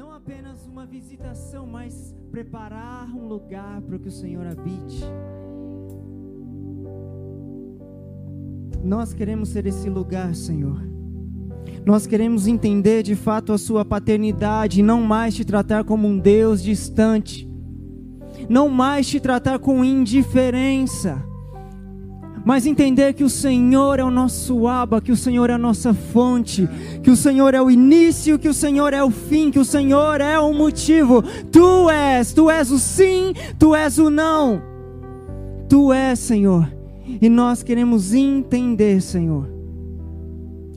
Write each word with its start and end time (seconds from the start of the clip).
Não 0.00 0.14
apenas 0.14 0.66
uma 0.66 0.86
visitação, 0.86 1.66
mas 1.66 2.16
preparar 2.30 3.06
um 3.14 3.28
lugar 3.28 3.82
para 3.82 3.98
que 3.98 4.08
o 4.08 4.10
Senhor 4.10 4.46
habite. 4.46 5.04
Nós 8.82 9.12
queremos 9.12 9.50
ser 9.50 9.66
esse 9.66 9.90
lugar, 9.90 10.34
Senhor. 10.34 10.80
Nós 11.84 12.06
queremos 12.06 12.46
entender 12.46 13.02
de 13.02 13.14
fato 13.14 13.52
a 13.52 13.58
Sua 13.58 13.84
paternidade 13.84 14.82
não 14.82 15.02
mais 15.02 15.34
te 15.34 15.44
tratar 15.44 15.84
como 15.84 16.08
um 16.08 16.18
Deus 16.18 16.62
distante, 16.62 17.46
não 18.48 18.70
mais 18.70 19.06
te 19.06 19.20
tratar 19.20 19.58
com 19.58 19.84
indiferença, 19.84 21.22
mas 22.50 22.66
entender 22.66 23.12
que 23.12 23.22
o 23.22 23.30
Senhor 23.30 24.00
é 24.00 24.02
o 24.02 24.10
nosso 24.10 24.66
aba, 24.66 25.00
que 25.00 25.12
o 25.12 25.16
Senhor 25.16 25.50
é 25.50 25.52
a 25.52 25.56
nossa 25.56 25.94
fonte, 25.94 26.68
que 27.00 27.08
o 27.08 27.14
Senhor 27.14 27.54
é 27.54 27.62
o 27.62 27.70
início, 27.70 28.40
que 28.40 28.48
o 28.48 28.52
Senhor 28.52 28.92
é 28.92 29.04
o 29.04 29.08
fim, 29.08 29.52
que 29.52 29.58
o 29.60 29.64
Senhor 29.64 30.20
é 30.20 30.36
o 30.36 30.52
motivo. 30.52 31.22
Tu 31.52 31.88
és, 31.90 32.32
tu 32.32 32.50
és 32.50 32.72
o 32.72 32.78
sim, 32.80 33.34
tu 33.56 33.72
és 33.72 33.98
o 33.98 34.10
não. 34.10 34.60
Tu 35.68 35.92
és, 35.92 36.18
Senhor. 36.18 36.68
E 37.22 37.28
nós 37.28 37.62
queremos 37.62 38.12
entender, 38.12 39.00
Senhor, 39.00 39.48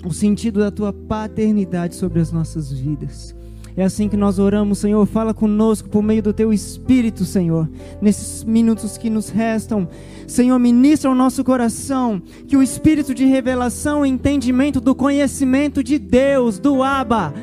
o 0.06 0.14
sentido 0.14 0.60
da 0.60 0.70
tua 0.70 0.94
paternidade 0.94 1.96
sobre 1.96 2.20
as 2.20 2.32
nossas 2.32 2.72
vidas. 2.72 3.36
É 3.76 3.84
assim 3.84 4.08
que 4.08 4.16
nós 4.16 4.38
oramos, 4.38 4.80
Senhor. 4.80 5.06
Fala 5.06 5.34
conosco 5.34 5.90
por 5.90 6.04
meio 6.04 6.22
do 6.22 6.34
teu 6.34 6.54
Espírito, 6.54 7.26
Senhor, 7.26 7.70
nesses 8.02 8.44
minutos 8.44 8.98
que 8.98 9.10
nos 9.10 9.30
restam. 9.30 9.88
Senhor, 10.28 10.60
ministra 10.60 11.10
ao 11.10 11.16
nosso 11.16 11.44
coração 11.44 12.22
que 12.48 12.56
o 12.56 12.62
Espírito 12.62 13.14
de 13.14 13.26
revelação 13.26 14.06
e 14.06 14.10
entendimento 14.10 14.80
do 14.80 14.94
conhecimento 14.94 15.84
de 15.84 15.98
Deus, 15.98 16.60
do 16.60 16.84
Abba, 16.84 17.34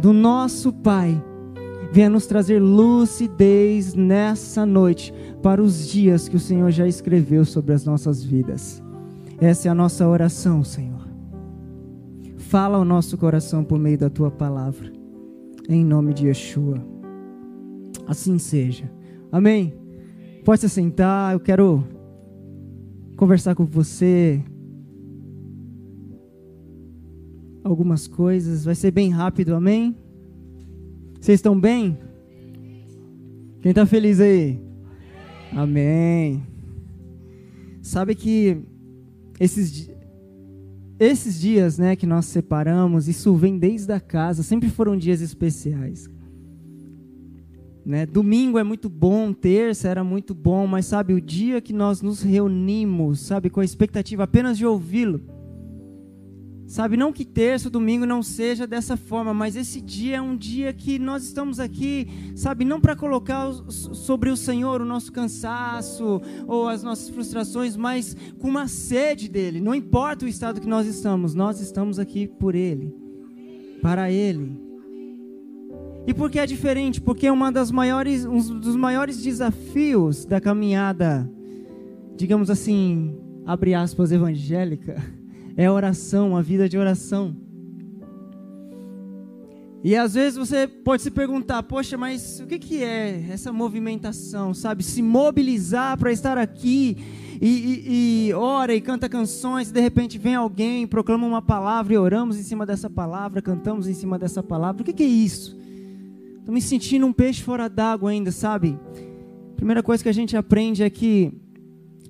do 0.00 0.12
nosso 0.12 0.72
Pai, 0.72 1.22
venha 1.92 2.10
nos 2.10 2.26
trazer 2.26 2.60
lucidez 2.60 3.94
nessa 3.94 4.66
noite 4.66 5.14
para 5.42 5.62
os 5.62 5.88
dias 5.88 6.28
que 6.28 6.36
o 6.36 6.40
Senhor 6.40 6.70
já 6.72 6.88
escreveu 6.88 7.44
sobre 7.44 7.72
as 7.72 7.84
nossas 7.84 8.22
vidas. 8.22 8.82
Essa 9.40 9.68
é 9.68 9.70
a 9.70 9.74
nossa 9.74 10.08
oração, 10.08 10.64
Senhor. 10.64 11.06
Fala 12.36 12.78
ao 12.78 12.84
nosso 12.84 13.16
coração 13.16 13.62
por 13.62 13.78
meio 13.78 13.98
da 13.98 14.10
tua 14.10 14.30
palavra 14.30 14.95
em 15.68 15.84
nome 15.84 16.14
de 16.14 16.26
Yeshua. 16.26 16.82
Assim 18.06 18.38
seja. 18.38 18.90
Amém? 19.30 19.74
Pode 20.44 20.60
se 20.60 20.68
sentar, 20.68 21.32
eu 21.32 21.40
quero 21.40 21.84
conversar 23.16 23.54
com 23.54 23.64
você. 23.64 24.42
Algumas 27.64 28.06
coisas, 28.06 28.64
vai 28.64 28.74
ser 28.74 28.92
bem 28.92 29.10
rápido, 29.10 29.54
amém? 29.54 29.96
Vocês 31.20 31.38
estão 31.38 31.58
bem? 31.58 31.98
Quem 33.60 33.70
está 33.70 33.84
feliz 33.84 34.20
aí? 34.20 34.60
Amém. 35.52 36.46
Sabe 37.82 38.14
que 38.14 38.58
esses 39.40 39.90
esses 40.98 41.38
dias, 41.38 41.78
né, 41.78 41.94
que 41.94 42.06
nós 42.06 42.24
separamos, 42.26 43.08
isso 43.08 43.34
vem 43.34 43.58
desde 43.58 43.92
a 43.92 44.00
casa, 44.00 44.42
sempre 44.42 44.68
foram 44.70 44.96
dias 44.96 45.20
especiais. 45.20 46.08
Né? 47.84 48.04
Domingo 48.04 48.58
é 48.58 48.64
muito 48.64 48.88
bom, 48.88 49.32
terça 49.32 49.88
era 49.88 50.02
muito 50.02 50.34
bom, 50.34 50.66
mas 50.66 50.86
sabe, 50.86 51.12
o 51.12 51.20
dia 51.20 51.60
que 51.60 51.72
nós 51.72 52.02
nos 52.02 52.20
reunimos, 52.22 53.20
sabe, 53.20 53.48
com 53.48 53.60
a 53.60 53.64
expectativa 53.64 54.24
apenas 54.24 54.58
de 54.58 54.66
ouvi-lo, 54.66 55.20
Sabe, 56.66 56.96
não 56.96 57.12
que 57.12 57.24
terça, 57.24 57.70
domingo 57.70 58.04
não 58.04 58.24
seja 58.24 58.66
dessa 58.66 58.96
forma, 58.96 59.32
mas 59.32 59.54
esse 59.54 59.80
dia 59.80 60.16
é 60.16 60.20
um 60.20 60.36
dia 60.36 60.72
que 60.72 60.98
nós 60.98 61.22
estamos 61.22 61.60
aqui, 61.60 62.08
sabe, 62.34 62.64
não 62.64 62.80
para 62.80 62.96
colocar 62.96 63.52
sobre 63.70 64.30
o 64.30 64.36
Senhor 64.36 64.80
o 64.80 64.84
nosso 64.84 65.12
cansaço 65.12 66.20
ou 66.44 66.68
as 66.68 66.82
nossas 66.82 67.08
frustrações, 67.08 67.76
mas 67.76 68.16
com 68.40 68.48
uma 68.48 68.66
sede 68.66 69.28
dele. 69.28 69.60
Não 69.60 69.76
importa 69.76 70.24
o 70.24 70.28
estado 70.28 70.60
que 70.60 70.66
nós 70.66 70.88
estamos, 70.88 71.34
nós 71.36 71.60
estamos 71.60 72.00
aqui 72.00 72.26
por 72.26 72.56
ele, 72.56 72.92
para 73.80 74.10
ele. 74.10 74.60
E 76.04 76.12
por 76.12 76.30
que 76.30 76.40
é 76.40 76.46
diferente? 76.46 77.00
Porque 77.00 77.28
é 77.28 77.32
uma 77.32 77.52
das 77.52 77.70
maiores, 77.70 78.24
um 78.24 78.38
dos 78.58 78.74
maiores 78.74 79.22
desafios 79.22 80.24
da 80.24 80.40
caminhada, 80.40 81.30
digamos 82.16 82.50
assim, 82.50 83.16
abre 83.44 83.72
aspas, 83.72 84.10
evangélica 84.10 85.00
é 85.56 85.66
a 85.66 85.72
oração, 85.72 86.36
a 86.36 86.42
vida 86.42 86.68
de 86.68 86.76
oração. 86.76 87.34
E 89.82 89.94
às 89.94 90.14
vezes 90.14 90.36
você 90.36 90.66
pode 90.66 91.02
se 91.02 91.10
perguntar, 91.10 91.62
poxa, 91.62 91.96
mas 91.96 92.40
o 92.40 92.46
que, 92.46 92.58
que 92.58 92.82
é 92.82 93.24
essa 93.30 93.52
movimentação, 93.52 94.52
sabe? 94.52 94.82
Se 94.82 95.00
mobilizar 95.00 95.96
para 95.96 96.10
estar 96.10 96.36
aqui 96.36 96.96
e, 97.40 97.48
e, 97.48 98.28
e, 98.28 98.32
ora 98.32 98.74
e 98.74 98.80
canta 98.80 99.08
canções, 99.08 99.70
e 99.70 99.72
de 99.72 99.80
repente 99.80 100.18
vem 100.18 100.34
alguém, 100.34 100.86
proclama 100.86 101.26
uma 101.26 101.40
palavra 101.40 101.94
e 101.94 101.98
oramos 101.98 102.38
em 102.38 102.42
cima 102.42 102.66
dessa 102.66 102.90
palavra, 102.90 103.40
cantamos 103.40 103.86
em 103.86 103.94
cima 103.94 104.18
dessa 104.18 104.42
palavra. 104.42 104.82
O 104.82 104.84
que, 104.84 104.92
que 104.92 105.04
é 105.04 105.06
isso? 105.06 105.56
Estou 106.38 106.52
me 106.52 106.60
sentindo 106.60 107.06
um 107.06 107.12
peixe 107.12 107.42
fora 107.42 107.68
d'água 107.68 108.10
ainda, 108.10 108.32
sabe? 108.32 108.78
Primeira 109.54 109.82
coisa 109.82 110.02
que 110.02 110.08
a 110.08 110.12
gente 110.12 110.36
aprende 110.36 110.82
é 110.82 110.90
que 110.90 111.32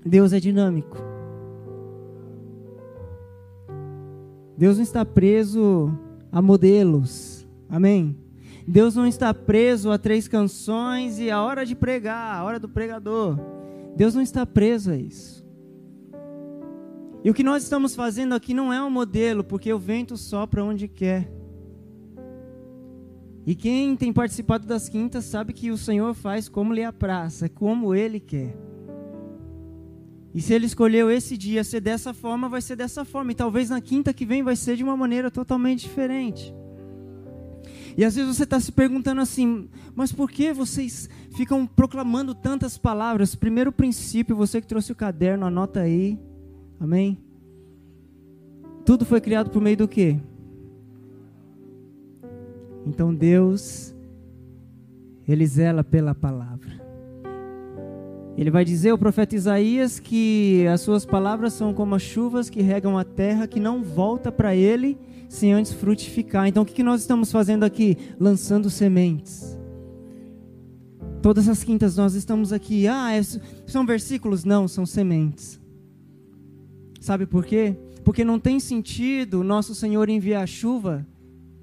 Deus 0.05 0.33
é 0.33 0.41
dinâmico. 0.41 1.06
Deus 4.57 4.77
não 4.77 4.83
está 4.83 5.05
preso 5.05 5.93
a 6.33 6.41
modelos. 6.41 7.47
Amém? 7.69 8.17
Deus 8.67 8.95
não 8.97 9.07
está 9.07 9.33
preso 9.33 9.91
a 9.91 9.99
três 9.99 10.27
canções 10.27 11.19
e 11.19 11.31
a 11.31 11.43
hora 11.43 11.65
de 11.65 11.77
pregar, 11.77 12.37
a 12.37 12.45
hora 12.45 12.59
do 12.59 12.69
pregador. 12.69 13.39
Deus 13.95 14.15
não 14.15 14.23
está 14.23 14.45
preso 14.45 14.91
a 14.91 14.97
isso. 14.97 15.47
E 17.23 17.31
o 17.31 17.35
que 17.35 17.43
nós 17.43 17.63
estamos 17.63 17.95
fazendo 17.95 18.35
aqui 18.35 18.55
não 18.55 18.73
é 18.73 18.83
um 18.83 18.91
modelo, 18.91 19.43
porque 19.45 19.73
o 19.73 19.79
vento 19.79 20.17
sopra 20.17 20.65
onde 20.65 20.89
quer. 20.89 21.31
E 23.47 23.55
quem 23.55 23.97
tem 23.97 24.13
participado 24.13 24.67
das 24.67 24.89
quintas 24.89 25.25
sabe 25.25 25.53
que 25.53 25.71
o 25.71 25.79
Senhor 25.79 26.15
faz 26.15 26.49
como 26.49 26.73
lhe 26.73 26.83
apraz, 26.83 27.43
como 27.55 27.95
Ele 27.95 28.19
quer. 28.19 28.66
E 30.37 30.43
se 30.43 30.53
ele 30.53 30.67
escolheu 30.67 31.11
esse 31.11 31.35
dia 31.35 31.65
ser 31.65 31.81
dessa 31.81 32.13
forma, 32.13 32.47
vai 32.47 32.61
ser 32.61 32.77
dessa 32.77 33.07
forma. 33.07 33.33
E 33.33 33.35
talvez 33.35 33.71
na 33.71 33.81
quinta 33.81 34.13
que 34.13 34.27
vem 34.27 34.43
vai 34.43 34.55
ser 34.55 34.77
de 34.77 34.85
uma 34.85 34.95
maneira 34.95 35.31
totalmente 35.31 35.81
diferente. 35.81 36.55
E 37.97 38.05
às 38.05 38.15
vezes 38.17 38.37
você 38.37 38.43
está 38.43 38.61
se 38.61 38.71
perguntando 38.71 39.23
assim, 39.23 39.67
mas 39.95 40.13
por 40.13 40.31
que 40.31 40.53
vocês 40.53 41.09
ficam 41.35 41.67
proclamando 41.67 42.35
tantas 42.35 42.77
palavras? 42.77 43.35
Primeiro 43.35 43.73
princípio, 43.73 44.37
você 44.37 44.61
que 44.61 44.67
trouxe 44.67 44.93
o 44.93 44.95
caderno, 44.95 45.47
anota 45.47 45.81
aí. 45.81 46.19
Amém? 46.79 47.17
Tudo 48.85 49.07
foi 49.07 49.23
criado 49.23 49.49
por 49.49 49.63
meio 49.63 49.79
do 49.79 49.89
quê? 49.89 50.21
Então 52.87 53.15
Deus, 53.15 53.95
Ele 55.27 55.47
zela 55.47 55.83
pela 55.83 56.15
palavra. 56.15 56.86
Ele 58.37 58.51
vai 58.51 58.65
dizer 58.67 58.91
ao 58.91 58.99
profeta 58.99 59.35
Isaías 59.35 59.99
que 59.99 60.67
as 60.67 60.83
suas 60.83 61.07
palavras 61.07 61.55
são 61.55 61.73
como 61.73 61.95
as 61.95 62.03
chuvas 62.03 62.51
que 62.51 62.61
regam 62.61 62.99
a 62.99 63.05
terra, 63.05 63.47
que 63.47 63.59
não 63.59 63.83
volta 63.83 64.31
para 64.31 64.55
ele 64.55 64.99
sem 65.27 65.55
antes 65.55 65.73
frutificar. 65.73 66.47
Então 66.47 66.63
o 66.63 66.67
que 66.67 66.83
nós 66.83 67.01
estamos 67.01 67.33
fazendo 67.33 67.65
aqui? 67.65 67.97
Lançando 68.21 68.69
sementes. 68.69 69.59
Todas 71.23 71.49
as 71.49 71.65
quintas 71.65 71.97
nós 71.97 72.15
estamos 72.15 72.53
aqui. 72.53 72.87
Ah, 72.87 73.13
é 73.13 73.23
são 73.67 73.87
versículos? 73.87 74.45
Não, 74.45 74.69
são 74.69 74.85
sementes. 74.85 75.59
Sabe 77.01 77.25
por 77.25 77.45
quê? 77.45 77.75
Porque 78.05 78.23
não 78.23 78.39
tem 78.39 78.61
sentido 78.61 79.43
nosso 79.43 79.75
Senhor 79.75 80.11
enviar 80.11 80.47
chuva 80.47 81.07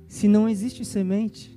se 0.07 0.27
não 0.27 0.49
existe 0.49 0.83
semente 0.83 1.53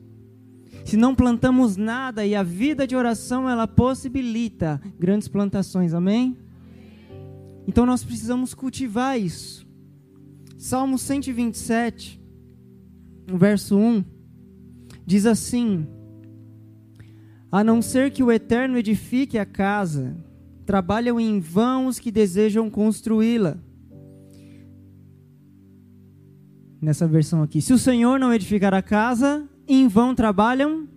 se 0.87 0.97
não 0.97 1.17
plantamos 1.17 1.77
nada 1.77 2.25
e 2.25 2.33
a 2.37 2.45
vida 2.45 2.87
de 2.87 2.95
oração 2.95 3.51
ela 3.51 3.67
possibilita 3.67 4.81
grandes 4.97 5.27
plantações, 5.27 5.93
amém? 5.93 6.37
Então 7.67 7.85
nós 7.85 8.05
precisamos 8.05 8.55
cultivar 8.55 9.19
isso. 9.19 9.67
Salmo 10.57 10.97
127, 10.97 12.21
verso 13.27 13.77
1, 13.77 14.05
diz 15.05 15.27
assim: 15.27 15.89
A 17.51 17.65
não 17.65 17.83
ser 17.83 18.13
que 18.13 18.23
o 18.23 18.31
Eterno 18.31 18.79
edifique 18.79 19.39
a 19.39 19.45
casa, 19.45 20.17
trabalham 20.65 21.19
em 21.19 21.41
vão 21.41 21.89
os 21.89 21.99
que 21.99 22.13
desejam 22.13 22.71
construí-la. 22.71 23.59
Nessa 26.81 27.09
versão 27.09 27.43
aqui, 27.43 27.61
se 27.61 27.73
o 27.73 27.79
Senhor 27.79 28.21
não 28.21 28.33
edificar 28.33 28.73
a 28.73 28.83
casa, 28.83 29.49
em 29.67 29.89
vão 29.89 30.15
trabalham? 30.15 30.89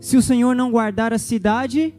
Se 0.00 0.16
o 0.16 0.22
Senhor 0.22 0.54
não 0.54 0.70
guardar 0.70 1.12
a 1.12 1.18
cidade, 1.18 1.94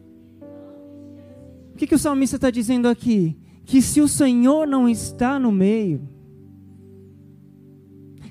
o 1.74 1.78
que, 1.78 1.88
que 1.88 1.96
o 1.96 2.00
salmista 2.00 2.38
está 2.38 2.50
dizendo 2.50 2.88
aqui? 2.88 3.38
Que 3.66 3.82
se 3.82 4.02
o 4.02 4.08
Senhor 4.08 4.66
não 4.68 4.88
está 4.88 5.38
no 5.38 5.52
meio, 5.52 6.08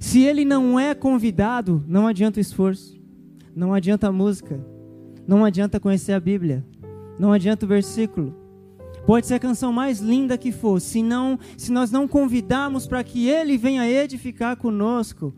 Se 0.00 0.22
ele 0.22 0.44
não 0.44 0.78
é 0.78 0.94
convidado, 0.94 1.82
não 1.86 2.06
adianta 2.06 2.38
o 2.38 2.40
esforço, 2.40 2.96
não 3.54 3.74
adianta 3.74 4.08
a 4.08 4.12
música, 4.12 4.64
não 5.26 5.44
adianta 5.44 5.80
conhecer 5.80 6.12
a 6.12 6.20
Bíblia, 6.20 6.64
não 7.18 7.32
adianta 7.32 7.64
o 7.64 7.68
versículo. 7.68 8.34
Pode 9.06 9.26
ser 9.26 9.34
a 9.34 9.40
canção 9.40 9.72
mais 9.72 9.98
linda 10.00 10.38
que 10.38 10.52
for, 10.52 10.80
se, 10.80 11.02
não, 11.02 11.38
se 11.56 11.72
nós 11.72 11.90
não 11.90 12.06
convidarmos 12.06 12.86
para 12.86 13.02
que 13.02 13.28
ele 13.28 13.56
venha 13.56 13.88
edificar 13.88 14.56
conosco, 14.56 15.34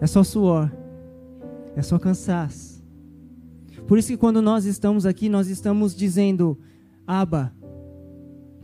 é 0.00 0.06
só 0.06 0.22
suor, 0.24 0.70
é 1.76 1.82
só 1.82 1.98
cansaço. 1.98 2.82
Por 3.86 3.98
isso 3.98 4.08
que 4.08 4.16
quando 4.16 4.40
nós 4.40 4.64
estamos 4.64 5.04
aqui, 5.04 5.28
nós 5.28 5.48
estamos 5.48 5.94
dizendo: 5.94 6.58
Aba, 7.06 7.52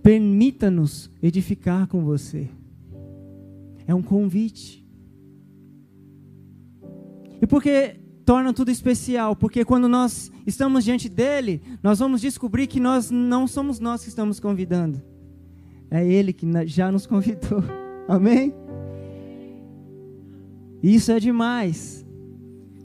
permita-nos 0.03 1.11
edificar 1.23 1.87
com 1.89 2.05
você. 2.05 2.49
É 3.87 3.95
um 3.95 4.03
convite. 4.03 4.87
E 7.41 7.47
por 7.47 7.63
que 7.63 7.97
torna 8.25 8.53
tudo 8.53 8.71
especial? 8.71 9.37
Porque 9.37 9.65
quando 9.65 9.89
nós 9.89 10.33
estamos 10.47 10.85
diante 10.85 11.09
dele, 11.09 11.61
nós 11.83 11.99
vamos 11.99 12.21
descobrir 12.21 12.67
que 12.67 12.81
nós 12.81 13.11
não 13.11 13.47
somos 13.47 13.79
nós 13.79 14.03
que 14.03 14.09
estamos 14.09 14.41
convidando. 14.41 15.03
É 15.91 16.07
ele 16.07 16.33
que 16.33 16.47
já 16.67 16.91
nos 16.91 17.07
convidou. 17.07 17.63
Amém? 18.09 18.55
Isso 20.83 21.11
é 21.11 21.19
demais. 21.19 22.05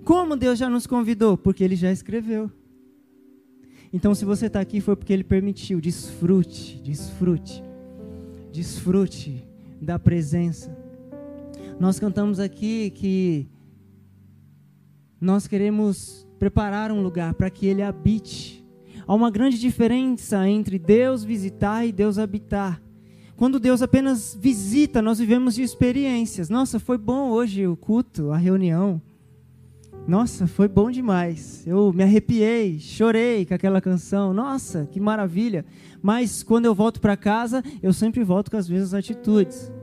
Como 0.04 0.36
Deus 0.36 0.58
já 0.58 0.70
nos 0.70 0.88
convidou? 0.88 1.38
Porque 1.38 1.64
Ele 1.64 1.76
já 1.76 1.92
escreveu. 1.92 2.50
Então, 3.94 4.16
se 4.16 4.24
você 4.24 4.46
está 4.48 4.60
aqui, 4.60 4.80
foi 4.80 4.96
porque 4.96 5.12
Ele 5.12 5.24
permitiu. 5.24 5.82
Desfrute, 5.82 6.82
desfrute, 6.82 7.64
desfrute 8.52 9.46
da 9.82 10.00
presença. 10.00 10.76
Nós 11.80 12.00
cantamos 12.00 12.40
aqui 12.40 12.92
que 12.92 13.48
nós 15.20 15.48
queremos 15.48 16.28
preparar 16.40 16.92
um 16.92 17.02
lugar 17.02 17.34
para 17.34 17.50
que 17.50 17.66
Ele 17.66 17.82
habite. 17.82 18.66
Há 19.06 19.14
uma 19.14 19.30
grande 19.30 19.60
diferença 19.60 20.48
entre 20.48 20.80
Deus 20.80 21.24
visitar 21.24 21.86
e 21.86 21.92
Deus 21.92 22.18
habitar. 22.18 22.82
Quando 23.42 23.60
Deus 23.60 23.82
apenas 23.82 24.38
visita, 24.40 25.02
nós 25.02 25.18
vivemos 25.18 25.56
de 25.56 25.64
experiências. 25.64 26.48
Nossa, 26.48 26.80
foi 26.80 26.96
bom 26.96 27.32
hoje 27.32 27.66
o 27.66 27.76
culto, 27.76 28.30
a 28.32 28.38
reunião. 28.38 29.02
Nossa, 30.08 30.46
foi 30.46 30.68
bom 30.68 30.92
demais. 30.92 31.66
Eu 31.66 31.92
me 31.92 32.04
arrepiei, 32.04 32.78
chorei 32.80 33.44
com 33.44 33.56
aquela 33.56 33.82
canção. 33.82 34.32
Nossa, 34.32 34.88
que 34.92 35.00
maravilha. 35.00 35.66
Mas 36.04 36.44
quando 36.44 36.68
eu 36.68 36.76
volto 36.76 37.02
para 37.02 37.18
casa, 37.18 37.64
eu 37.82 37.92
sempre 37.92 38.24
volto 38.24 38.52
com 38.52 38.58
as 38.58 38.70
mesmas 38.70 38.94
atitudes. 38.94 39.74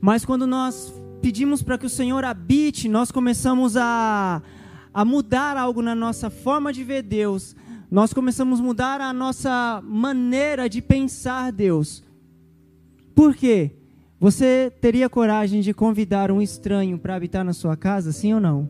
Mas 0.00 0.24
quando 0.24 0.48
nós 0.48 0.92
pedimos 1.22 1.62
para 1.62 1.78
que 1.78 1.86
o 1.86 1.90
Senhor 1.90 2.24
habite, 2.24 2.88
nós 2.88 3.12
começamos 3.12 3.76
a, 3.76 4.42
a 4.92 5.04
mudar 5.04 5.56
algo 5.56 5.80
na 5.80 5.94
nossa 5.94 6.28
forma 6.28 6.72
de 6.72 6.82
ver 6.82 7.02
Deus, 7.02 7.54
nós 7.90 8.12
começamos 8.12 8.60
a 8.60 8.62
mudar 8.62 9.00
a 9.00 9.12
nossa 9.12 9.82
maneira 9.84 10.68
de 10.68 10.82
pensar 10.82 11.50
Deus. 11.50 12.04
Por 13.14 13.34
quê? 13.34 13.72
Você 14.20 14.72
teria 14.80 15.08
coragem 15.08 15.60
de 15.60 15.72
convidar 15.72 16.30
um 16.30 16.42
estranho 16.42 16.98
para 16.98 17.14
habitar 17.14 17.44
na 17.44 17.52
sua 17.52 17.76
casa, 17.76 18.12
sim 18.12 18.34
ou 18.34 18.40
não? 18.40 18.68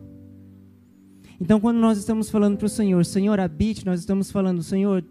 Então, 1.41 1.59
quando 1.59 1.77
nós 1.77 1.97
estamos 1.97 2.29
falando 2.29 2.57
para 2.57 2.65
o 2.65 2.69
Senhor, 2.69 3.03
Senhor, 3.05 3.39
habite, 3.39 3.85
nós 3.85 3.99
estamos 3.99 4.31
falando, 4.31 4.61
Senhor, 4.61 5.03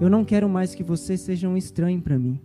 eu 0.00 0.10
não 0.10 0.24
quero 0.24 0.48
mais 0.48 0.74
que 0.74 0.82
você 0.82 1.16
seja 1.16 1.48
um 1.48 1.56
estranho 1.56 2.00
para 2.00 2.18
mim. 2.18 2.40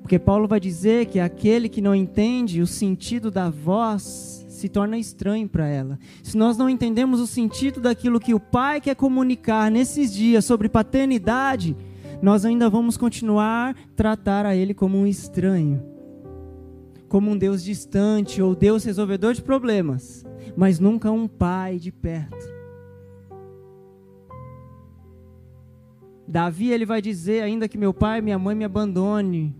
Porque 0.00 0.18
Paulo 0.18 0.46
vai 0.46 0.60
dizer 0.60 1.06
que 1.06 1.18
aquele 1.18 1.68
que 1.68 1.80
não 1.80 1.94
entende 1.94 2.62
o 2.62 2.66
sentido 2.66 3.30
da 3.30 3.50
voz 3.50 4.45
se 4.56 4.68
torna 4.68 4.98
estranho 4.98 5.48
para 5.48 5.68
ela. 5.68 5.98
Se 6.22 6.36
nós 6.36 6.56
não 6.56 6.68
entendemos 6.68 7.20
o 7.20 7.26
sentido 7.26 7.80
daquilo 7.80 8.18
que 8.18 8.34
o 8.34 8.40
Pai 8.40 8.80
quer 8.80 8.96
comunicar 8.96 9.70
nesses 9.70 10.12
dias 10.12 10.44
sobre 10.44 10.68
paternidade, 10.68 11.76
nós 12.22 12.44
ainda 12.44 12.70
vamos 12.70 12.96
continuar 12.96 13.76
tratar 13.94 14.46
a 14.46 14.56
Ele 14.56 14.72
como 14.72 14.96
um 14.96 15.06
estranho, 15.06 15.82
como 17.08 17.30
um 17.30 17.36
Deus 17.36 17.62
distante 17.62 18.40
ou 18.40 18.54
Deus 18.54 18.82
resolvedor 18.84 19.34
de 19.34 19.42
problemas, 19.42 20.24
mas 20.56 20.80
nunca 20.80 21.10
um 21.10 21.28
Pai 21.28 21.78
de 21.78 21.92
perto. 21.92 22.56
Davi 26.26 26.72
ele 26.72 26.84
vai 26.84 27.00
dizer 27.00 27.42
ainda 27.42 27.68
que 27.68 27.78
meu 27.78 27.94
pai 27.94 28.18
e 28.18 28.22
minha 28.22 28.38
mãe 28.38 28.54
me 28.56 28.64
abandone, 28.64 29.54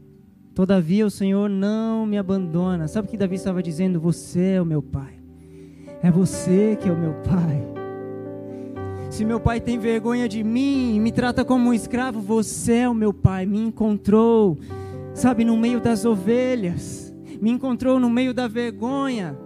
Todavia 0.56 1.04
o 1.04 1.10
Senhor 1.10 1.50
não 1.50 2.06
me 2.06 2.16
abandona. 2.16 2.88
Sabe 2.88 3.06
o 3.06 3.10
que 3.10 3.18
Davi 3.18 3.34
estava 3.34 3.62
dizendo? 3.62 4.00
Você 4.00 4.52
é 4.52 4.62
o 4.62 4.64
meu 4.64 4.80
pai. 4.80 5.12
É 6.02 6.10
você 6.10 6.78
que 6.80 6.88
é 6.88 6.92
o 6.92 6.96
meu 6.96 7.12
pai. 7.16 7.62
Se 9.10 9.22
meu 9.22 9.38
pai 9.38 9.60
tem 9.60 9.78
vergonha 9.78 10.26
de 10.26 10.42
mim 10.42 10.96
e 10.96 10.98
me 10.98 11.12
trata 11.12 11.44
como 11.44 11.68
um 11.68 11.74
escravo, 11.74 12.22
você 12.22 12.76
é 12.76 12.88
o 12.88 12.94
meu 12.94 13.12
pai. 13.12 13.44
Me 13.44 13.58
encontrou, 13.58 14.56
sabe, 15.12 15.44
no 15.44 15.58
meio 15.58 15.78
das 15.78 16.06
ovelhas. 16.06 17.14
Me 17.38 17.50
encontrou 17.50 18.00
no 18.00 18.08
meio 18.08 18.32
da 18.32 18.48
vergonha. 18.48 19.38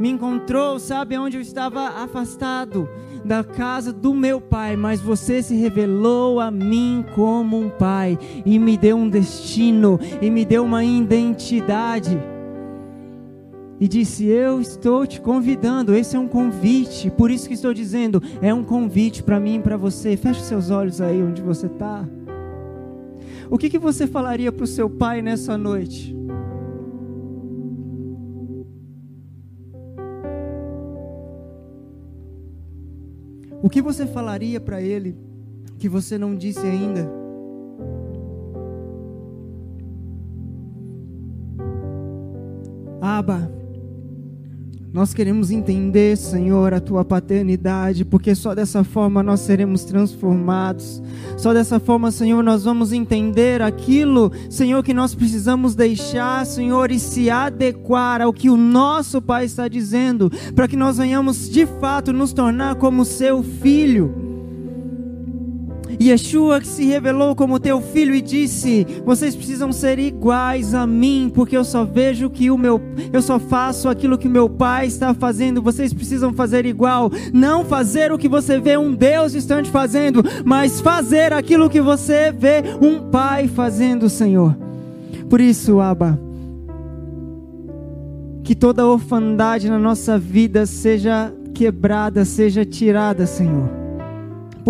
Me 0.00 0.10
encontrou, 0.10 0.80
sabe, 0.80 1.16
onde 1.16 1.36
eu 1.36 1.40
estava 1.40 2.02
afastado 2.02 2.88
da 3.24 3.44
casa 3.44 3.92
do 3.92 4.14
meu 4.14 4.40
pai, 4.40 4.76
mas 4.76 5.00
você 5.00 5.42
se 5.42 5.54
revelou 5.54 6.40
a 6.40 6.50
mim 6.50 7.04
como 7.14 7.58
um 7.58 7.68
pai 7.68 8.18
e 8.44 8.58
me 8.58 8.76
deu 8.76 8.96
um 8.96 9.08
destino 9.08 9.98
e 10.20 10.30
me 10.30 10.44
deu 10.44 10.64
uma 10.64 10.84
identidade. 10.84 12.18
E 13.80 13.88
disse: 13.88 14.26
Eu 14.26 14.60
estou 14.60 15.06
te 15.06 15.20
convidando. 15.20 15.94
Esse 15.94 16.14
é 16.14 16.18
um 16.18 16.28
convite. 16.28 17.10
Por 17.10 17.30
isso 17.30 17.48
que 17.48 17.54
estou 17.54 17.72
dizendo: 17.72 18.22
é 18.42 18.52
um 18.52 18.62
convite 18.62 19.22
para 19.22 19.40
mim 19.40 19.56
e 19.56 19.60
para 19.60 19.76
você. 19.76 20.16
Feche 20.16 20.42
seus 20.42 20.70
olhos 20.70 21.00
aí 21.00 21.22
onde 21.22 21.40
você 21.40 21.66
está. 21.66 22.06
O 23.50 23.58
que, 23.58 23.70
que 23.70 23.78
você 23.78 24.06
falaria 24.06 24.52
para 24.52 24.64
o 24.64 24.66
seu 24.66 24.88
pai 24.88 25.22
nessa 25.22 25.56
noite? 25.56 26.19
O 33.62 33.68
que 33.68 33.82
você 33.82 34.06
falaria 34.06 34.60
para 34.60 34.80
ele 34.80 35.16
que 35.78 35.88
você 35.88 36.16
não 36.16 36.34
disse 36.34 36.60
ainda? 36.60 37.10
Aba, 43.00 43.50
nós 44.92 45.14
queremos 45.14 45.52
entender, 45.52 46.16
Senhor, 46.16 46.74
a 46.74 46.80
tua 46.80 47.04
paternidade, 47.04 48.04
porque 48.04 48.34
só 48.34 48.54
dessa 48.54 48.82
forma 48.82 49.22
nós 49.22 49.40
seremos 49.40 49.84
transformados. 49.84 51.00
Só 51.36 51.54
dessa 51.54 51.78
forma, 51.78 52.10
Senhor, 52.10 52.42
nós 52.42 52.64
vamos 52.64 52.92
entender 52.92 53.62
aquilo, 53.62 54.32
Senhor, 54.48 54.82
que 54.82 54.92
nós 54.92 55.14
precisamos 55.14 55.76
deixar, 55.76 56.44
Senhor, 56.44 56.90
e 56.90 56.98
se 56.98 57.30
adequar 57.30 58.20
ao 58.20 58.32
que 58.32 58.50
o 58.50 58.56
nosso 58.56 59.22
Pai 59.22 59.44
está 59.44 59.68
dizendo, 59.68 60.30
para 60.54 60.66
que 60.66 60.76
nós 60.76 60.98
venhamos 60.98 61.48
de 61.48 61.66
fato 61.66 62.12
nos 62.12 62.32
tornar 62.32 62.74
como 62.74 63.04
seu 63.04 63.42
filho. 63.42 64.29
Yeshua 66.00 66.60
que 66.60 66.66
se 66.66 66.86
revelou 66.86 67.36
como 67.36 67.60
teu 67.60 67.80
filho 67.82 68.14
e 68.14 68.22
disse: 68.22 68.86
"Vocês 69.04 69.36
precisam 69.36 69.70
ser 69.70 69.98
iguais 69.98 70.72
a 70.72 70.86
mim, 70.86 71.30
porque 71.32 71.54
eu 71.54 71.62
só 71.62 71.84
vejo 71.84 72.30
que 72.30 72.50
o 72.50 72.56
meu 72.56 72.80
eu 73.12 73.20
só 73.20 73.38
faço 73.38 73.88
aquilo 73.88 74.16
que 74.16 74.28
meu 74.28 74.48
pai 74.48 74.86
está 74.86 75.12
fazendo. 75.12 75.60
Vocês 75.60 75.92
precisam 75.92 76.32
fazer 76.32 76.64
igual, 76.64 77.10
não 77.34 77.66
fazer 77.66 78.12
o 78.12 78.18
que 78.18 78.28
você 78.28 78.58
vê 78.58 78.78
um 78.78 78.94
Deus 78.94 79.32
distante 79.32 79.70
fazendo, 79.70 80.24
mas 80.44 80.80
fazer 80.80 81.34
aquilo 81.34 81.68
que 81.68 81.82
você 81.82 82.32
vê 82.32 82.62
um 82.80 83.10
pai 83.10 83.46
fazendo, 83.46 84.08
Senhor. 84.08 84.56
Por 85.28 85.40
isso, 85.40 85.80
Abba, 85.80 86.18
que 88.42 88.54
toda 88.54 88.86
orfandade 88.86 89.68
na 89.68 89.78
nossa 89.78 90.18
vida 90.18 90.64
seja 90.64 91.32
quebrada, 91.52 92.24
seja 92.24 92.64
tirada, 92.64 93.26
Senhor 93.26 93.79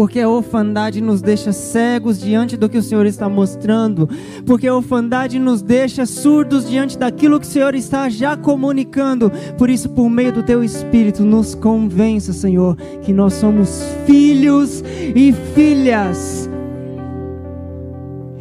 porque 0.01 0.19
a 0.19 0.31
orfandade 0.31 0.99
nos 0.99 1.21
deixa 1.21 1.53
cegos 1.53 2.19
diante 2.19 2.57
do 2.57 2.71
que 2.71 2.79
o 2.79 2.83
Senhor 2.83 3.05
está 3.05 3.29
mostrando, 3.29 4.09
porque 4.47 4.67
a 4.67 4.75
orfandade 4.75 5.39
nos 5.39 5.61
deixa 5.61 6.07
surdos 6.07 6.67
diante 6.67 6.97
daquilo 6.97 7.39
que 7.39 7.45
o 7.45 7.51
Senhor 7.51 7.75
está 7.75 8.09
já 8.09 8.35
comunicando. 8.35 9.31
Por 9.59 9.69
isso, 9.69 9.91
por 9.91 10.09
meio 10.09 10.33
do 10.33 10.43
teu 10.43 10.65
Espírito, 10.65 11.23
nos 11.23 11.55
convença, 11.55 12.33
Senhor, 12.33 12.77
que 13.03 13.13
nós 13.13 13.35
somos 13.35 13.85
filhos 14.07 14.83
e 15.15 15.35
filhas. 15.55 16.49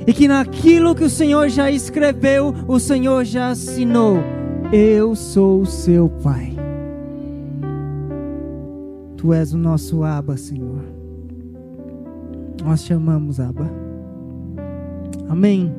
E 0.07 0.13
que 0.13 0.29
naquilo 0.29 0.95
que 0.95 1.03
o 1.03 1.09
Senhor 1.09 1.49
já 1.49 1.69
escreveu, 1.69 2.55
o 2.69 2.79
Senhor 2.79 3.25
já 3.25 3.49
assinou. 3.49 4.23
Eu 4.71 5.13
sou 5.13 5.63
o 5.63 5.65
seu 5.65 6.07
Pai. 6.23 6.55
Tu 9.17 9.33
és 9.33 9.53
o 9.53 9.57
nosso 9.57 10.05
Aba, 10.05 10.37
Senhor. 10.37 10.98
Nós 12.63 12.83
te 12.83 12.93
amamos, 12.93 13.39
Abba. 13.39 13.69
Amém. 15.27 15.73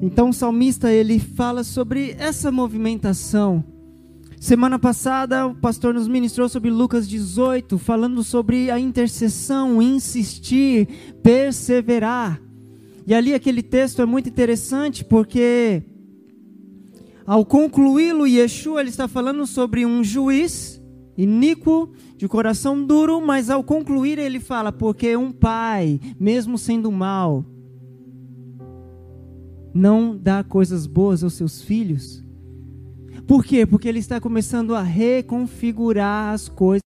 Então 0.00 0.30
o 0.30 0.32
salmista 0.32 0.92
ele 0.92 1.18
fala 1.18 1.64
sobre 1.64 2.14
essa 2.18 2.52
movimentação. 2.52 3.64
Semana 4.40 4.78
passada 4.78 5.46
o 5.46 5.54
pastor 5.54 5.92
nos 5.92 6.06
ministrou 6.06 6.48
sobre 6.48 6.70
Lucas 6.70 7.08
18, 7.08 7.76
falando 7.76 8.22
sobre 8.22 8.70
a 8.70 8.78
intercessão, 8.78 9.82
insistir, 9.82 10.86
perseverar. 11.22 12.40
E 13.04 13.12
ali 13.12 13.34
aquele 13.34 13.62
texto 13.62 14.00
é 14.00 14.06
muito 14.06 14.28
interessante 14.28 15.04
porque 15.04 15.82
ao 17.26 17.44
concluí-lo, 17.44 18.26
Yeshua 18.26 18.80
ele 18.80 18.90
está 18.90 19.08
falando 19.08 19.46
sobre 19.46 19.84
um 19.84 20.04
juiz 20.04 20.80
iníquo, 21.18 21.90
de 22.16 22.28
coração 22.28 22.86
duro, 22.86 23.20
mas 23.20 23.50
ao 23.50 23.64
concluir 23.64 24.18
ele 24.18 24.38
fala: 24.38 24.70
porque 24.70 25.16
um 25.16 25.32
pai, 25.32 26.00
mesmo 26.18 26.56
sendo 26.56 26.92
mal, 26.92 27.44
não 29.74 30.16
dá 30.16 30.44
coisas 30.44 30.86
boas 30.86 31.24
aos 31.24 31.34
seus 31.34 31.60
filhos. 31.60 32.24
Por 33.26 33.44
quê? 33.44 33.66
Porque 33.66 33.88
ele 33.88 33.98
está 33.98 34.20
começando 34.20 34.74
a 34.74 34.80
reconfigurar 34.80 36.32
as 36.32 36.48
coisas. 36.48 36.82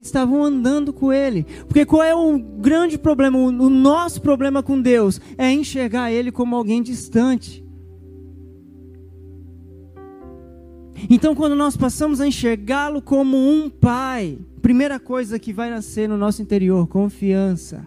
Estavam 0.00 0.44
andando 0.44 0.92
com 0.92 1.10
ele. 1.10 1.44
Porque 1.66 1.86
qual 1.86 2.02
é 2.02 2.14
o 2.14 2.38
grande 2.38 2.98
problema? 2.98 3.38
O 3.38 3.70
nosso 3.70 4.20
problema 4.20 4.62
com 4.62 4.80
Deus 4.80 5.18
é 5.38 5.50
enxergar 5.50 6.12
ele 6.12 6.30
como 6.30 6.54
alguém 6.54 6.82
distante. 6.82 7.63
Então, 11.08 11.34
quando 11.34 11.54
nós 11.54 11.76
passamos 11.76 12.20
a 12.20 12.26
enxergá-lo 12.26 13.02
como 13.02 13.36
um 13.36 13.68
pai, 13.68 14.38
primeira 14.62 14.98
coisa 14.98 15.38
que 15.38 15.52
vai 15.52 15.70
nascer 15.70 16.08
no 16.08 16.16
nosso 16.16 16.40
interior, 16.40 16.86
confiança. 16.86 17.86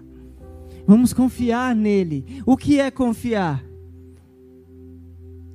Vamos 0.86 1.12
confiar 1.14 1.76
nele. 1.76 2.42
O 2.46 2.56
que 2.56 2.80
é 2.80 2.90
confiar? 2.90 3.64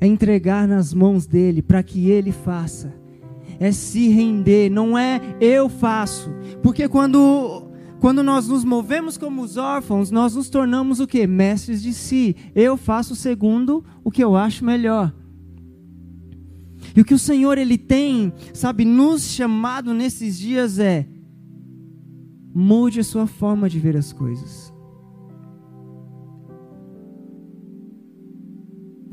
É 0.00 0.06
entregar 0.06 0.66
nas 0.66 0.92
mãos 0.92 1.26
dele 1.26 1.62
para 1.62 1.82
que 1.82 2.10
ele 2.10 2.32
faça. 2.32 2.92
É 3.58 3.70
se 3.70 4.08
render, 4.08 4.68
não 4.68 4.98
é 4.98 5.20
eu 5.40 5.68
faço. 5.68 6.30
Porque 6.62 6.88
quando 6.88 7.70
quando 8.00 8.20
nós 8.24 8.48
nos 8.48 8.64
movemos 8.64 9.16
como 9.16 9.42
os 9.42 9.56
órfãos, 9.56 10.10
nós 10.10 10.34
nos 10.34 10.50
tornamos 10.50 10.98
o 10.98 11.06
que? 11.06 11.24
Mestres 11.24 11.80
de 11.80 11.94
si. 11.94 12.34
Eu 12.52 12.76
faço 12.76 13.14
segundo 13.14 13.84
o 14.02 14.10
que 14.10 14.24
eu 14.24 14.34
acho 14.34 14.64
melhor. 14.64 15.14
E 16.94 17.00
o 17.00 17.04
que 17.04 17.14
o 17.14 17.18
Senhor 17.18 17.56
ele 17.58 17.78
tem, 17.78 18.32
sabe, 18.52 18.84
nos 18.84 19.22
chamado 19.22 19.94
nesses 19.94 20.38
dias 20.38 20.78
é 20.78 21.06
mude 22.54 23.00
a 23.00 23.04
sua 23.04 23.26
forma 23.26 23.68
de 23.68 23.78
ver 23.78 23.96
as 23.96 24.12
coisas. 24.12 24.72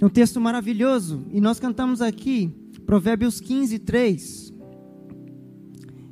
É 0.02 0.06
um 0.06 0.10
texto 0.10 0.40
maravilhoso 0.40 1.26
e 1.32 1.42
nós 1.42 1.60
cantamos 1.60 2.02
aqui 2.02 2.52
Provérbios 2.86 3.40
15, 3.40 3.80
3 3.80 4.54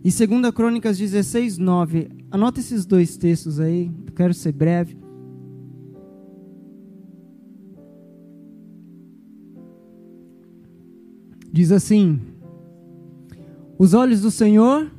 e 0.03 0.27
2 0.27 0.51
Crônicas 0.53 0.97
16, 0.97 1.57
9. 1.57 2.09
Anota 2.29 2.59
esses 2.59 2.85
dois 2.85 3.17
textos 3.17 3.59
aí, 3.59 3.91
eu 4.05 4.13
quero 4.13 4.33
ser 4.33 4.51
breve. 4.51 5.06
Diz 11.57 11.71
assim: 11.71 12.19
Os 13.79 13.95
olhos 13.95 14.21
do 14.21 14.29
Senhor 14.29 14.91